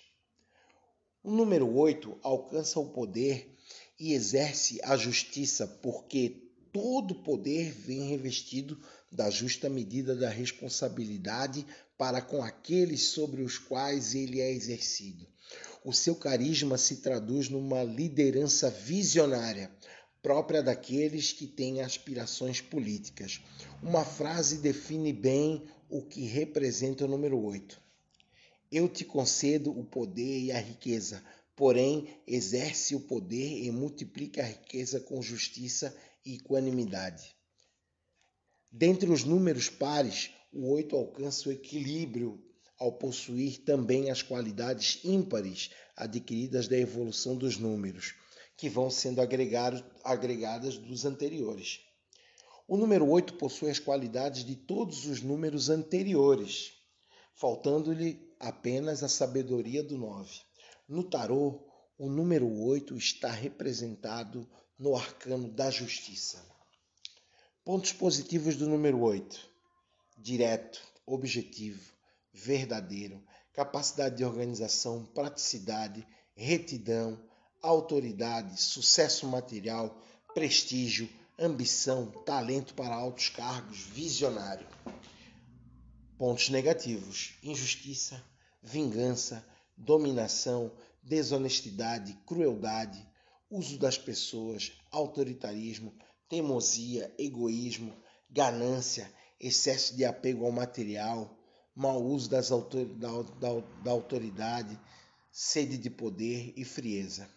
O 1.23 1.31
número 1.31 1.75
8 1.75 2.19
alcança 2.23 2.79
o 2.79 2.91
poder 2.91 3.57
e 3.99 4.13
exerce 4.13 4.79
a 4.83 4.95
justiça, 4.95 5.67
porque 5.67 6.51
todo 6.71 7.23
poder 7.23 7.73
vem 7.73 8.09
revestido 8.09 8.79
da 9.11 9.31
justa 9.31 9.71
medida 9.71 10.15
da 10.15 10.29
responsabilidade 10.29 11.65
para 11.97 12.21
com 12.21 12.43
aqueles 12.43 13.09
sobre 13.09 13.43
os 13.43 13.59
quais 13.59 14.15
ele 14.15 14.41
é 14.41 14.51
exercido. 14.51 15.27
O 15.85 15.93
seu 15.93 16.17
carisma 16.17 16.79
se 16.79 16.97
traduz 16.97 17.49
numa 17.49 17.83
liderança 17.83 18.71
visionária, 18.71 19.71
própria 20.23 20.63
daqueles 20.63 21.33
que 21.33 21.47
têm 21.47 21.83
aspirações 21.83 22.61
políticas. 22.61 23.43
Uma 23.83 24.05
frase 24.05 24.59
define 24.59 25.13
bem 25.13 25.63
o 25.91 26.03
que 26.03 26.25
representa 26.25 27.05
o 27.05 27.09
número 27.09 27.39
8. 27.39 27.81
Eu 28.73 28.89
te 28.89 29.05
concedo 29.05 29.71
o 29.79 29.85
poder 29.85 30.41
e 30.41 30.51
a 30.51 30.59
riqueza, 30.59 31.23
porém 31.55 32.09
exerce 32.27 32.95
o 32.97 33.01
poder 33.01 33.63
e 33.63 33.71
multiplica 33.71 34.43
a 34.43 34.47
riqueza 34.47 34.99
com 34.99 35.23
justiça 35.23 35.95
e 36.25 36.37
equanimidade. 36.37 37.37
Dentre 38.73 39.09
os 39.11 39.23
números 39.23 39.69
pares, 39.69 40.31
o 40.55 40.71
8 40.71 40.95
alcança 40.95 41.49
o 41.49 41.53
equilíbrio 41.53 42.41
ao 42.79 42.93
possuir 42.93 43.65
também 43.65 44.11
as 44.11 44.23
qualidades 44.23 45.01
ímpares 45.05 45.71
adquiridas 45.97 46.69
da 46.69 46.79
evolução 46.79 47.37
dos 47.37 47.59
números, 47.59 48.15
que 48.57 48.69
vão 48.69 48.89
sendo 48.89 49.21
agregadas 49.21 50.79
dos 50.79 51.05
anteriores. 51.05 51.81
O 52.69 52.77
número 52.77 53.09
8 53.09 53.35
possui 53.35 53.71
as 53.71 53.79
qualidades 53.79 54.45
de 54.45 54.55
todos 54.55 55.07
os 55.07 55.21
números 55.23 55.69
anteriores, 55.69 56.73
faltando-lhe 57.35 58.33
apenas 58.39 59.03
a 59.03 59.09
sabedoria 59.09 59.83
do 59.83 59.99
9. 59.99 60.31
No 60.89 61.03
tarô, 61.03 61.67
o 61.99 62.09
número 62.09 62.49
8 62.49 62.97
está 62.97 63.31
representado 63.31 64.49
no 64.79 64.97
arcano 64.97 65.51
da 65.51 65.71
justiça. 65.71 66.45
Pontos 67.65 67.93
positivos 67.93 68.57
do 68.57 68.69
número 68.69 69.01
8: 69.01 69.54
direto, 70.17 70.81
objetivo, 71.07 71.93
verdadeiro, 72.33 73.23
capacidade 73.53 74.17
de 74.17 74.25
organização, 74.25 75.05
praticidade, 75.05 76.07
retidão, 76.35 77.23
autoridade, 77.63 78.61
sucesso 78.61 79.27
material, 79.27 80.01
prestígio, 80.35 81.09
ambição, 81.39 82.11
talento 82.25 82.75
para 82.75 82.95
altos 82.95 83.29
cargos, 83.29 83.79
visionário. 83.79 84.67
Pontos 86.19 86.49
negativos: 86.49 87.35
injustiça, 87.43 88.23
vingança, 88.63 89.47
dominação, 89.77 90.73
desonestidade, 91.03 92.19
crueldade, 92.27 93.07
uso 93.51 93.79
das 93.79 93.99
pessoas, 93.99 94.73
autoritarismo, 94.91 95.95
teimosia, 96.29 97.15
egoísmo, 97.19 97.95
ganância, 98.31 99.13
excesso 99.47 99.95
de 99.97 100.05
apego 100.05 100.47
ao 100.47 100.53
material, 100.53 101.37
mau 101.75 102.03
uso 102.03 102.31
das 102.31 102.51
autor 102.51 102.87
da, 102.87 103.09
da, 103.23 103.61
da 103.83 103.91
autoridade, 103.91 104.81
sede 105.31 105.77
de 105.77 105.91
poder 105.91 106.53
e 106.57 106.65
frieza. 106.65 107.29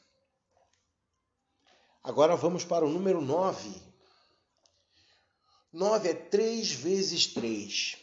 Agora 2.03 2.35
vamos 2.35 2.63
para 2.63 2.85
o 2.85 2.89
número 2.89 3.19
9. 3.21 3.81
9 5.73 6.09
é 6.09 6.13
3 6.13 6.71
vezes 6.71 7.27
3, 7.27 7.97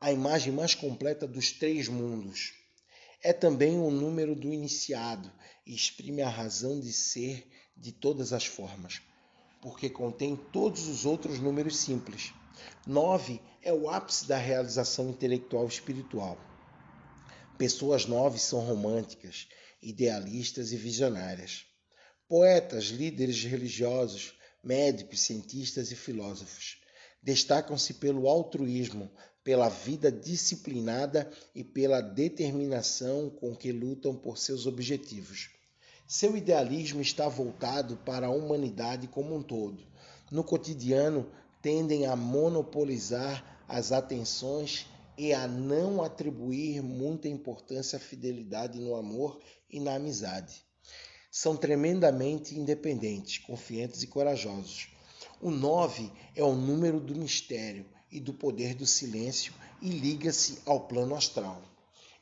a 0.00 0.12
imagem 0.12 0.52
mais 0.52 0.74
completa 0.74 1.26
dos 1.26 1.52
três 1.52 1.88
mundos. 1.88 2.52
É 3.22 3.32
também 3.32 3.78
o 3.78 3.90
número 3.90 4.34
do 4.34 4.52
iniciado 4.52 5.32
e 5.64 5.74
exprime 5.74 6.20
a 6.20 6.28
razão 6.28 6.78
de 6.78 6.92
ser 6.92 7.50
de 7.76 7.90
todas 7.90 8.32
as 8.32 8.44
formas. 8.44 9.00
porque 9.60 9.90
contém 9.90 10.36
todos 10.36 10.86
os 10.86 11.04
outros 11.04 11.40
números 11.40 11.78
simples. 11.78 12.32
9 12.86 13.40
é 13.62 13.72
o 13.72 13.88
ápice 13.90 14.26
da 14.26 14.36
realização 14.36 15.10
intelectual 15.10 15.64
e 15.64 15.68
espiritual. 15.68 16.38
Pessoas 17.58 18.06
nove 18.06 18.38
são 18.38 18.60
românticas, 18.60 19.48
idealistas 19.82 20.72
e 20.72 20.76
visionárias. 20.76 21.66
Poetas, 22.28 22.86
líderes 22.86 23.42
religiosos, 23.44 24.34
médicos, 24.62 25.20
cientistas 25.20 25.90
e 25.90 25.96
filósofos 25.96 26.80
destacam-se 27.22 27.94
pelo 27.94 28.28
altruísmo, 28.28 29.10
pela 29.42 29.68
vida 29.68 30.12
disciplinada 30.12 31.30
e 31.54 31.64
pela 31.64 32.00
determinação 32.00 33.30
com 33.30 33.54
que 33.54 33.72
lutam 33.72 34.14
por 34.14 34.38
seus 34.38 34.66
objetivos. 34.66 35.50
Seu 36.06 36.36
idealismo 36.36 37.00
está 37.00 37.28
voltado 37.28 37.96
para 37.98 38.28
a 38.28 38.30
humanidade 38.30 39.08
como 39.08 39.34
um 39.34 39.42
todo. 39.42 39.84
No 40.30 40.44
cotidiano, 40.44 41.30
tendem 41.66 42.06
a 42.06 42.14
monopolizar 42.14 43.44
as 43.66 43.90
atenções 43.90 44.86
e 45.18 45.32
a 45.32 45.48
não 45.48 46.00
atribuir 46.00 46.80
muita 46.80 47.28
importância 47.28 47.96
à 47.96 48.00
fidelidade 48.00 48.78
no 48.78 48.94
amor 48.94 49.40
e 49.68 49.80
na 49.80 49.96
amizade. 49.96 50.62
São 51.28 51.56
tremendamente 51.56 52.56
independentes, 52.56 53.38
confiantes 53.38 54.00
e 54.04 54.06
corajosos. 54.06 54.90
O 55.42 55.50
9 55.50 56.08
é 56.36 56.44
o 56.44 56.54
número 56.54 57.00
do 57.00 57.16
mistério 57.16 57.84
e 58.12 58.20
do 58.20 58.32
poder 58.32 58.76
do 58.76 58.86
silêncio 58.86 59.52
e 59.82 59.88
liga-se 59.90 60.60
ao 60.66 60.86
plano 60.86 61.16
astral. 61.16 61.60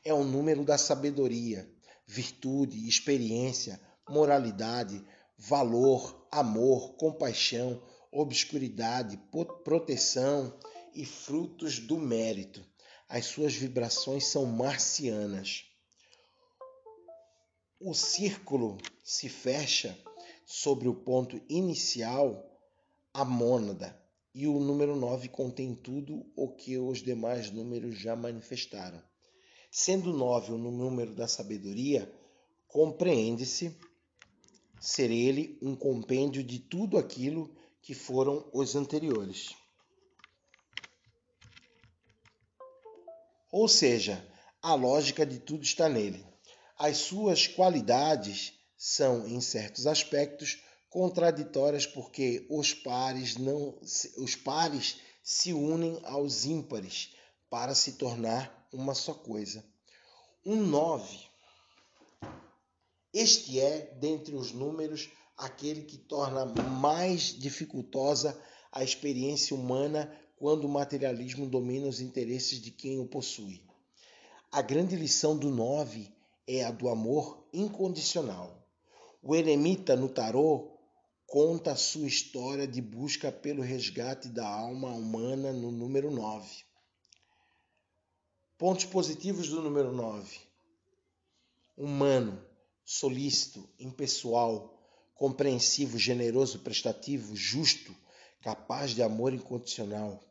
É 0.03 0.11
o 0.11 0.23
número 0.23 0.65
da 0.65 0.79
sabedoria, 0.79 1.69
virtude, 2.07 2.89
experiência, 2.89 3.79
moralidade, 4.09 5.05
valor, 5.37 6.25
amor, 6.31 6.95
compaixão, 6.95 7.79
obscuridade, 8.15 9.19
proteção 9.63 10.57
e 10.93 11.05
frutos 11.05 11.79
do 11.79 11.97
mérito. 11.97 12.65
As 13.09 13.25
suas 13.25 13.53
vibrações 13.53 14.25
são 14.25 14.45
marcianas. 14.45 15.65
O 17.79 17.93
círculo 17.93 18.77
se 19.03 19.27
fecha 19.27 19.97
sobre 20.45 20.87
o 20.87 20.95
ponto 20.95 21.41
inicial, 21.49 22.49
a 23.13 23.25
mônada, 23.25 24.01
e 24.33 24.47
o 24.47 24.59
número 24.59 24.95
9 24.95 25.27
contém 25.27 25.75
tudo 25.75 26.25
o 26.35 26.49
que 26.49 26.77
os 26.77 27.03
demais 27.03 27.51
números 27.51 27.99
já 27.99 28.15
manifestaram. 28.15 29.01
Sendo 29.69 30.13
9 30.13 30.53
o 30.53 30.57
número 30.57 31.13
da 31.13 31.27
sabedoria, 31.27 32.11
compreende-se 32.67 33.77
ser 34.79 35.11
ele 35.11 35.57
um 35.61 35.75
compêndio 35.75 36.43
de 36.43 36.59
tudo 36.59 36.97
aquilo 36.97 37.54
que 37.85 37.93
foram 37.93 38.49
os 38.51 38.75
anteriores. 38.75 39.55
Ou 43.49 43.69
seja, 43.69 44.27
a 44.61 44.73
lógica 44.73 45.25
de 45.25 45.39
tudo 45.39 45.63
está 45.63 45.87
nele. 45.87 46.25
As 46.77 46.97
suas 46.97 47.47
qualidades 47.47 48.53
são, 48.77 49.25
em 49.25 49.39
certos 49.39 49.87
aspectos, 49.87 50.61
contraditórias 50.89 51.85
porque 51.85 52.45
os 52.49 52.73
pares 52.73 53.37
não 53.37 53.79
os 54.17 54.35
pares 54.35 54.97
se 55.23 55.53
unem 55.53 56.01
aos 56.03 56.43
ímpares 56.43 57.15
para 57.49 57.73
se 57.73 57.93
tornar 57.93 58.67
uma 58.73 58.93
só 58.93 59.13
coisa 59.13 59.63
um 60.45 60.61
9. 60.61 61.17
Este 63.11 63.59
é, 63.59 63.95
dentre 63.99 64.35
os 64.35 64.51
números, 64.51 65.09
aquele 65.37 65.83
que 65.83 65.97
torna 65.97 66.45
mais 66.45 67.37
dificultosa 67.37 68.39
a 68.71 68.83
experiência 68.83 69.55
humana 69.55 70.11
quando 70.37 70.65
o 70.65 70.69
materialismo 70.69 71.47
domina 71.47 71.87
os 71.87 72.01
interesses 72.01 72.61
de 72.61 72.71
quem 72.71 72.99
o 72.99 73.07
possui. 73.07 73.61
A 74.51 74.61
grande 74.61 74.95
lição 74.95 75.37
do 75.37 75.49
9 75.49 76.13
é 76.47 76.63
a 76.63 76.71
do 76.71 76.89
amor 76.89 77.47
incondicional. 77.51 78.65
O 79.21 79.35
eremita 79.35 79.95
no 79.95 80.07
tarô 80.07 80.77
conta 81.25 81.71
a 81.71 81.75
sua 81.75 82.07
história 82.07 82.67
de 82.67 82.81
busca 82.81 83.31
pelo 83.31 83.61
resgate 83.61 84.29
da 84.29 84.47
alma 84.47 84.89
humana 84.89 85.51
no 85.51 85.71
número 85.71 86.11
9. 86.11 86.47
Pontos 88.57 88.85
positivos 88.85 89.49
do 89.49 89.61
número 89.61 89.91
9. 89.91 90.39
Humano, 91.75 92.41
solícito, 92.85 93.67
impessoal, 93.79 94.74
compreensivo, 95.15 95.97
generoso, 95.97 96.59
prestativo, 96.59 97.35
justo, 97.35 97.95
capaz 98.41 98.91
de 98.91 99.01
amor 99.01 99.33
incondicional, 99.33 100.23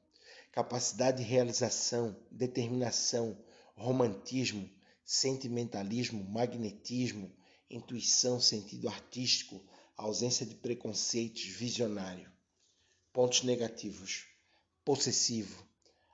capacidade 0.52 1.22
de 1.22 1.28
realização, 1.28 2.14
determinação, 2.30 3.36
romantismo, 3.74 4.70
sentimentalismo, 5.04 6.22
magnetismo, 6.22 7.34
intuição, 7.68 8.38
sentido 8.38 8.88
artístico, 8.88 9.60
ausência 9.96 10.46
de 10.46 10.54
preconceitos, 10.54 11.42
visionário. 11.42 12.30
Pontos 13.12 13.42
negativos: 13.42 14.26
possessivo, 14.84 15.66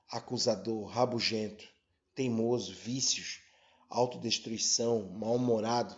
acusador, 0.08 0.86
rabugento, 0.86 1.68
teimoso, 2.14 2.72
vícios, 2.72 3.40
autodestruição, 3.88 5.10
mal-humorado, 5.10 5.96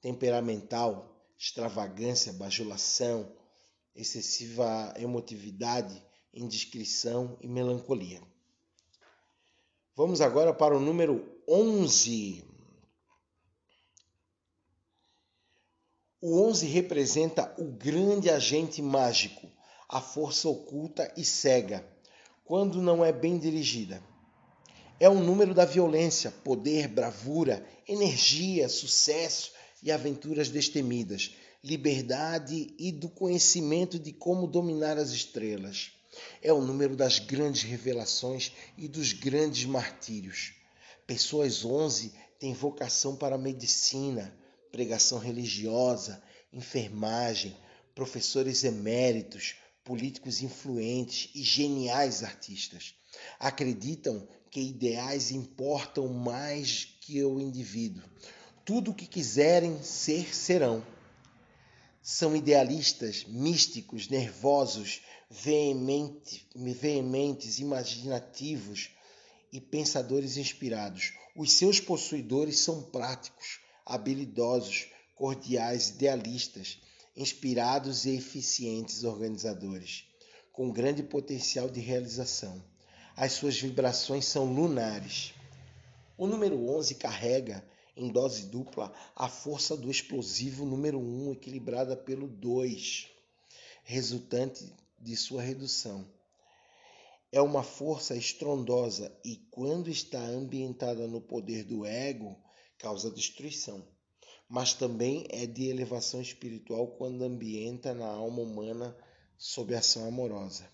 temperamental, 0.00 1.13
extravagância, 1.38 2.32
bajulação, 2.32 3.30
excessiva 3.94 4.92
emotividade, 4.96 6.02
indiscrição 6.32 7.38
e 7.40 7.48
melancolia. 7.48 8.20
Vamos 9.96 10.20
agora 10.20 10.52
para 10.52 10.76
o 10.76 10.80
número 10.80 11.40
11. 11.48 12.44
O 16.20 16.40
11 16.48 16.66
representa 16.66 17.54
o 17.58 17.64
grande 17.64 18.30
agente 18.30 18.82
mágico, 18.82 19.48
a 19.88 20.00
força 20.00 20.48
oculta 20.48 21.12
e 21.16 21.24
cega, 21.24 21.86
quando 22.44 22.82
não 22.82 23.04
é 23.04 23.12
bem 23.12 23.38
dirigida. 23.38 24.02
É 24.98 25.08
o 25.08 25.14
número 25.14 25.54
da 25.54 25.64
violência, 25.64 26.30
poder, 26.30 26.88
bravura, 26.88 27.64
energia, 27.86 28.68
sucesso 28.68 29.53
e 29.84 29.92
aventuras 29.92 30.48
destemidas, 30.48 31.36
liberdade 31.62 32.74
e 32.78 32.90
do 32.90 33.08
conhecimento 33.08 33.98
de 33.98 34.12
como 34.12 34.46
dominar 34.46 34.96
as 34.96 35.10
estrelas. 35.10 35.92
É 36.40 36.52
o 36.52 36.62
número 36.62 36.96
das 36.96 37.18
grandes 37.18 37.62
revelações 37.62 38.52
e 38.78 38.88
dos 38.88 39.12
grandes 39.12 39.66
martírios. 39.66 40.54
Pessoas 41.06 41.64
11 41.64 42.12
têm 42.38 42.54
vocação 42.54 43.14
para 43.14 43.36
medicina, 43.36 44.34
pregação 44.72 45.18
religiosa, 45.18 46.22
enfermagem, 46.50 47.54
professores 47.94 48.64
eméritos, 48.64 49.56
políticos 49.84 50.40
influentes 50.40 51.30
e 51.34 51.42
geniais 51.42 52.24
artistas. 52.24 52.94
Acreditam 53.38 54.26
que 54.50 54.60
ideais 54.60 55.30
importam 55.30 56.08
mais 56.08 56.96
que 57.02 57.22
o 57.22 57.38
indivíduo. 57.38 58.02
Tudo 58.64 58.90
o 58.90 58.94
que 58.94 59.06
quiserem 59.06 59.82
ser, 59.82 60.34
serão. 60.34 60.84
São 62.02 62.36
idealistas, 62.36 63.24
místicos, 63.24 64.08
nervosos, 64.08 65.02
veemente, 65.30 66.46
veementes, 66.54 67.58
imaginativos 67.58 68.90
e 69.52 69.60
pensadores 69.60 70.36
inspirados. 70.36 71.12
Os 71.36 71.52
seus 71.52 71.80
possuidores 71.80 72.58
são 72.60 72.82
práticos, 72.82 73.60
habilidosos, 73.84 74.88
cordiais, 75.14 75.90
idealistas, 75.90 76.78
inspirados 77.16 78.04
e 78.04 78.16
eficientes 78.16 79.04
organizadores, 79.04 80.04
com 80.52 80.70
grande 80.70 81.02
potencial 81.02 81.68
de 81.68 81.80
realização 81.80 82.62
as 83.16 83.32
suas 83.32 83.56
vibrações 83.56 84.24
são 84.24 84.52
lunares. 84.52 85.32
O 86.18 86.26
número 86.26 86.68
11 86.68 86.96
carrega, 86.96 87.64
em 87.96 88.10
dose 88.10 88.46
dupla, 88.46 88.92
a 89.14 89.28
força 89.28 89.76
do 89.76 89.90
explosivo 89.90 90.64
número 90.64 90.98
1 90.98 91.32
equilibrada 91.32 91.96
pelo 91.96 92.26
2, 92.26 93.08
resultante 93.84 94.72
de 94.98 95.16
sua 95.16 95.42
redução. 95.42 96.06
É 97.30 97.40
uma 97.40 97.62
força 97.62 98.16
estrondosa 98.16 99.12
e, 99.24 99.36
quando 99.50 99.90
está 99.90 100.20
ambientada 100.20 101.06
no 101.06 101.20
poder 101.20 101.64
do 101.64 101.84
ego, 101.84 102.36
causa 102.78 103.10
destruição. 103.10 103.84
Mas 104.48 104.74
também 104.74 105.26
é 105.30 105.46
de 105.46 105.68
elevação 105.68 106.20
espiritual 106.20 106.88
quando 106.88 107.24
ambienta 107.24 107.92
na 107.94 108.06
alma 108.06 108.42
humana 108.42 108.96
sob 109.36 109.74
ação 109.74 110.06
amorosa. 110.06 110.68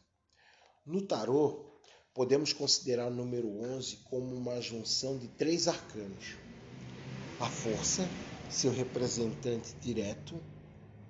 No 0.85 1.03
tarô, 1.03 1.71
podemos 2.13 2.53
considerar 2.53 3.07
o 3.07 3.15
número 3.15 3.49
11 3.49 3.99
como 4.09 4.35
uma 4.35 4.61
junção 4.61 5.19
de 5.19 5.29
três 5.29 5.69
arcanos: 5.69 6.37
a 7.41 7.49
força, 7.49 8.07
seu 8.51 8.71
representante 8.71 9.75
direto, 9.81 10.39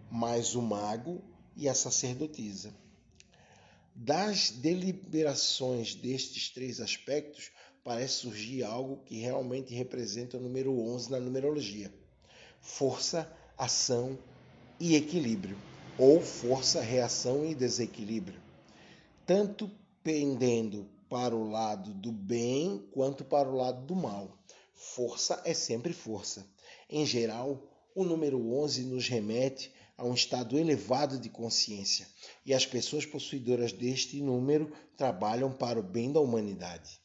mais 0.08 0.54
o 0.54 0.62
mago 0.62 1.20
e 1.56 1.68
a 1.68 1.74
sacerdotisa. 1.74 2.72
Das 3.96 4.50
deliberações 4.50 5.96
destes 5.96 6.48
três 6.48 6.80
aspectos, 6.80 7.50
parece 7.82 8.20
surgir 8.20 8.62
algo 8.62 8.98
que 8.98 9.18
realmente 9.18 9.74
representa 9.74 10.36
o 10.36 10.40
número 10.40 10.72
11 10.78 11.10
na 11.10 11.18
numerologia: 11.18 11.92
força, 12.60 13.28
ação 13.58 14.16
e 14.78 14.94
equilíbrio, 14.94 15.58
ou 15.98 16.20
força, 16.20 16.80
reação 16.80 17.44
e 17.44 17.56
desequilíbrio, 17.56 18.40
tanto 19.26 19.68
pendendo 20.04 20.88
para 21.08 21.34
o 21.34 21.50
lado 21.50 21.92
do 21.92 22.12
bem 22.12 22.86
quanto 22.92 23.24
para 23.24 23.48
o 23.48 23.56
lado 23.56 23.84
do 23.84 23.96
mal. 23.96 24.39
Força 24.82 25.42
é 25.44 25.52
sempre 25.52 25.92
força. 25.92 26.50
Em 26.88 27.04
geral, 27.04 27.62
o 27.94 28.02
número 28.02 28.40
11 28.54 28.84
nos 28.84 29.06
remete 29.06 29.70
a 29.94 30.06
um 30.06 30.14
estado 30.14 30.58
elevado 30.58 31.18
de 31.18 31.28
consciência, 31.28 32.08
e 32.46 32.54
as 32.54 32.64
pessoas 32.64 33.04
possuidoras 33.04 33.72
deste 33.72 34.22
número 34.22 34.72
trabalham 34.96 35.52
para 35.52 35.78
o 35.78 35.82
bem 35.82 36.10
da 36.10 36.18
humanidade. 36.18 36.98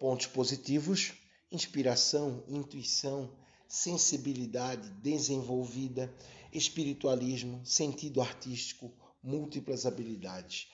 Pontos 0.00 0.26
positivos: 0.26 1.12
inspiração, 1.52 2.42
intuição, 2.48 3.32
sensibilidade 3.68 4.90
desenvolvida, 4.94 6.12
espiritualismo, 6.52 7.64
sentido 7.64 8.20
artístico, 8.20 8.92
múltiplas 9.22 9.86
habilidades. 9.86 10.66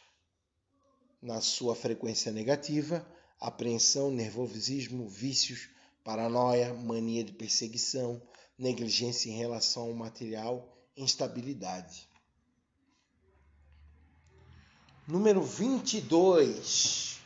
Na 1.20 1.42
sua 1.42 1.76
frequência 1.76 2.32
negativa, 2.32 3.06
apreensão, 3.38 4.10
nervosismo, 4.10 5.06
vícios, 5.06 5.68
paranoia, 6.08 6.72
mania 6.72 7.22
de 7.22 7.34
perseguição, 7.34 8.18
negligência 8.58 9.28
em 9.28 9.36
relação 9.36 9.82
ao 9.82 9.92
material, 9.92 10.74
instabilidade. 10.96 12.08
Número 15.06 15.42
22. 15.42 17.18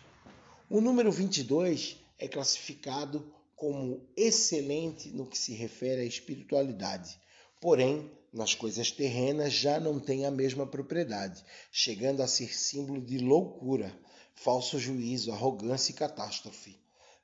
O 0.69 0.81
número 0.81 1.13
22 1.13 1.97
é 2.19 2.27
classificado 2.27 3.33
como 3.55 4.05
excelente 4.17 5.11
no 5.11 5.29
que 5.29 5.39
se 5.39 5.55
refere 5.55 6.03
à 6.03 6.05
espiritualidade, 6.05 7.21
porém, 7.61 8.11
nas 8.33 8.53
coisas 8.53 8.91
terrenas 8.91 9.53
já 9.53 9.79
não 9.79 10.01
tem 10.01 10.27
a 10.27 10.31
mesma 10.33 10.67
propriedade, 10.67 11.45
chegando 11.71 12.21
a 12.21 12.27
ser 12.27 12.53
símbolo 12.53 13.01
de 13.01 13.19
loucura, 13.19 13.97
falso 14.35 14.77
juízo, 14.77 15.31
arrogância 15.31 15.93
e 15.93 15.95
catástrofe. 15.95 16.82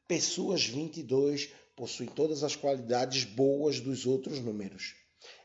Pessoas 0.09 0.65
22 0.65 1.51
possuem 1.77 2.09
todas 2.09 2.43
as 2.43 2.57
qualidades 2.57 3.25
boas 3.25 3.79
dos 3.79 4.07
outros 4.07 4.41
números. 4.41 4.95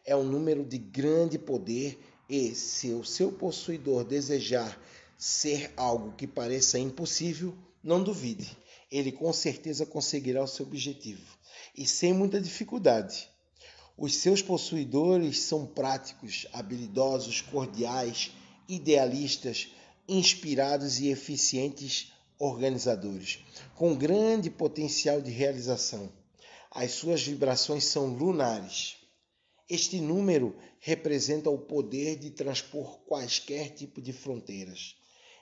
É 0.06 0.15
um 0.15 0.23
número 0.23 0.63
de 0.63 0.78
grande 0.78 1.38
poder 1.38 1.99
e, 2.30 2.56
se 2.56 2.93
o 2.93 3.04
seu 3.04 3.30
possuidor 3.30 4.06
desejar 4.06 4.82
ser 5.17 5.69
algo 5.76 6.13
que 6.13 6.26
pareça 6.26 6.80
impossível, 6.80 7.54
não 7.84 8.02
duvide, 8.02 8.58
ele 8.89 9.12
com 9.12 9.34
certeza 9.34 9.86
conseguirá 9.86 10.41
o 10.41 10.47
seu 10.47 10.65
objetivo 10.65 11.38
e 11.78 11.86
sem 11.86 12.13
muita 12.13 12.39
dificuldade. 12.39 13.30
Os 13.97 14.15
seus 14.15 14.41
possuidores 14.41 15.41
são 15.41 15.65
práticos, 15.65 16.47
habilidosos, 16.54 17.41
cordiais, 17.41 18.32
idealistas, 18.69 19.67
inspirados 20.08 21.02
e 21.02 21.10
eficientes 21.10 22.12
organizadores, 22.44 23.40
com 23.74 23.96
grande 23.96 24.50
potencial 24.50 25.22
de 25.22 25.32
realização. 25.32 26.12
As 26.70 26.92
suas 26.92 27.24
vibrações 27.24 27.86
são 27.86 28.08
lunares. 28.08 28.98
Este 29.70 30.02
número 30.02 30.54
representa 30.82 31.50
o 31.50 31.58
poder 31.58 32.18
de 32.18 32.32
transpor 32.32 33.00
quaisquer 33.06 33.70
tipo 33.70 34.02
de 34.02 34.12
fronteiras. 34.12 34.98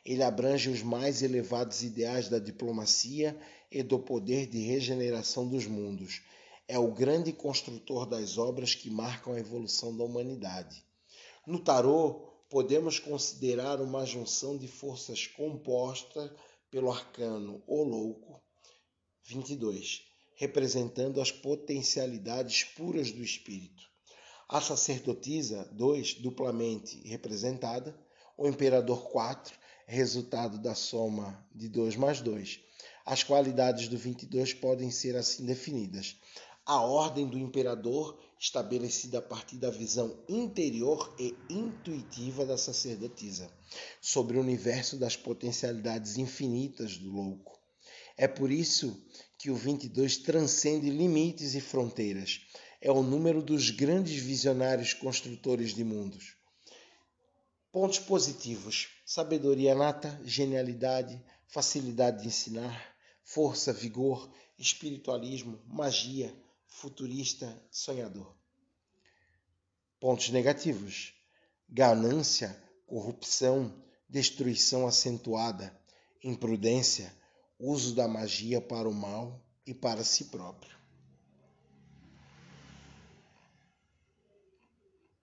Ele 0.06 0.22
abrange 0.22 0.70
os 0.70 0.84
mais 0.84 1.24
elevados 1.24 1.82
ideais 1.82 2.30
da 2.30 2.38
diplomacia 2.38 3.36
e 3.72 3.82
do 3.82 3.98
poder 3.98 4.46
de 4.46 4.60
regeneração 4.60 5.48
dos 5.48 5.66
mundos. 5.66 6.22
É 6.68 6.78
o 6.78 6.92
grande 6.92 7.34
construtor 7.34 8.06
das 8.06 8.38
obras 8.38 8.76
que 8.76 8.92
marcam 8.92 9.34
a 9.34 9.40
evolução 9.40 9.98
da 9.98 10.04
humanidade. 10.04 10.84
No 11.48 11.58
tarô, 11.58 12.28
podemos 12.48 13.00
considerar 13.00 13.82
uma 13.82 14.06
junção 14.06 14.56
de 14.56 14.68
forças 14.68 15.26
composta 15.26 16.32
pelo 16.72 16.90
arcano 16.90 17.62
O 17.68 17.84
Louco 17.84 18.42
22, 19.26 20.02
representando 20.36 21.22
as 21.22 21.32
potencialidades 21.32 22.64
puras 22.64 23.12
do 23.12 23.22
espírito. 23.22 23.84
A 24.50 24.60
sacerdotisa 24.60 25.70
2, 25.74 26.16
duplamente 26.16 27.06
representada, 27.08 27.96
o 28.38 28.48
imperador 28.48 29.10
4, 29.12 29.54
resultado 29.86 30.58
da 30.58 30.74
soma 30.74 31.46
de 31.54 31.68
2 31.68 31.98
mais 31.98 32.22
2. 32.22 32.60
As 33.06 33.24
qualidades 33.24 33.88
do 33.88 33.98
22 33.98 34.54
podem 34.54 34.90
ser 34.90 35.16
assim 35.16 35.46
definidas: 35.46 36.18
a 36.66 36.82
ordem 36.82 37.28
do 37.28 37.38
imperador, 37.38 38.18
estabelecida 38.42 39.20
a 39.20 39.22
partir 39.22 39.58
da 39.58 39.70
visão 39.70 40.18
interior 40.28 41.16
e 41.20 41.36
intuitiva 41.48 42.44
da 42.44 42.58
sacerdotisa, 42.58 43.48
sobre 44.02 44.36
o 44.36 44.42
universo 44.42 44.98
das 44.98 45.16
potencialidades 45.16 46.18
infinitas 46.18 46.98
do 46.98 47.12
louco. 47.12 47.60
É 48.18 48.28
por 48.28 48.52
isso 48.52 49.00
que 49.38 49.52
o 49.52 49.56
22 49.56 50.18
transcende 50.18 50.90
limites 50.90 51.54
e 51.54 51.62
fronteiras. 51.62 52.42
É 52.82 52.92
o 52.92 53.04
número 53.04 53.44
dos 53.44 53.70
grandes 53.70 54.20
visionários 54.20 54.92
construtores 54.92 55.76
de 55.76 55.84
mundos. 55.84 56.36
Pontos 57.72 58.00
positivos: 58.00 58.90
sabedoria 59.06 59.76
nata, 59.76 60.20
genialidade, 60.26 61.24
facilidade 61.48 62.24
de 62.24 62.28
ensinar, 62.30 62.96
força, 63.24 63.72
vigor, 63.72 64.34
espiritualismo, 64.58 65.62
magia, 65.68 66.36
futurista, 66.72 67.62
sonhador. 67.70 68.36
Pontos 70.00 70.30
negativos: 70.30 71.14
ganância, 71.70 72.58
corrupção, 72.88 73.84
destruição 74.10 74.88
acentuada, 74.88 75.78
imprudência, 76.24 77.14
uso 77.60 77.94
da 77.94 78.08
magia 78.08 78.60
para 78.60 78.90
o 78.90 78.94
mal 78.94 79.46
e 79.66 79.74
para 79.74 80.04
si 80.04 80.26
próprio. 80.26 80.76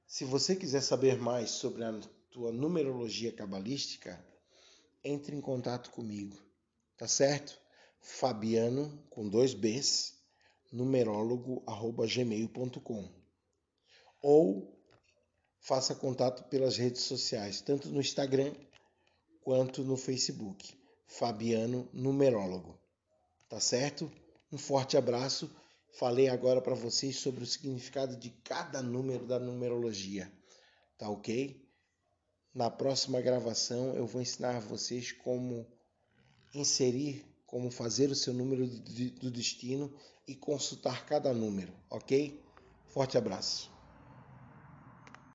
Se 0.07 0.25
você 0.25 0.55
quiser 0.55 0.81
saber 0.81 1.19
mais 1.19 1.51
sobre 1.51 1.85
a 1.85 1.99
tua 2.31 2.53
numerologia 2.53 3.33
cabalística, 3.33 4.25
entre 5.03 5.35
em 5.35 5.41
contato 5.41 5.91
comigo, 5.91 6.37
tá 6.97 7.09
certo? 7.09 7.59
Fabiano 8.01 9.05
com 9.11 9.29
dois 9.29 9.55
B's, 9.55 10.18
numerólogo@gmail.com. 10.73 13.09
Ou 14.21 14.77
faça 15.61 15.95
contato 15.95 16.49
pelas 16.49 16.77
redes 16.77 17.03
sociais, 17.03 17.61
tanto 17.61 17.89
no 17.89 18.01
Instagram 18.01 18.53
quanto 19.41 19.83
no 19.83 19.97
Facebook. 19.97 20.79
Fabiano 21.09 21.89
Numerólogo. 21.93 22.79
Tá 23.49 23.59
certo? 23.59 24.13
Um 24.53 24.59
forte 24.59 24.97
abraço. 24.97 25.51
Falei 25.99 26.29
agora 26.29 26.61
para 26.61 26.75
vocês 26.75 27.17
sobre 27.17 27.43
o 27.43 27.47
significado 27.47 28.15
de 28.17 28.31
cada 28.45 28.83
número 28.83 29.27
da 29.27 29.39
numerologia. 29.39 30.31
Tá 30.99 31.09
ok? 31.09 31.67
Na 32.55 32.71
próxima 32.71 33.21
gravação 33.23 33.95
eu 33.95 34.07
vou 34.07 34.21
ensinar 34.21 34.61
vocês 34.61 35.13
como 35.13 35.67
inserir, 36.55 37.25
como 37.47 37.71
fazer 37.71 38.11
o 38.11 38.15
seu 38.15 38.35
número 38.35 38.67
do 38.67 39.31
destino 39.31 39.93
e 40.29 40.35
consultar 40.35 41.07
cada 41.07 41.33
número, 41.33 41.73
ok? 41.91 42.39
Forte 42.87 43.17
abraço. 43.17 43.78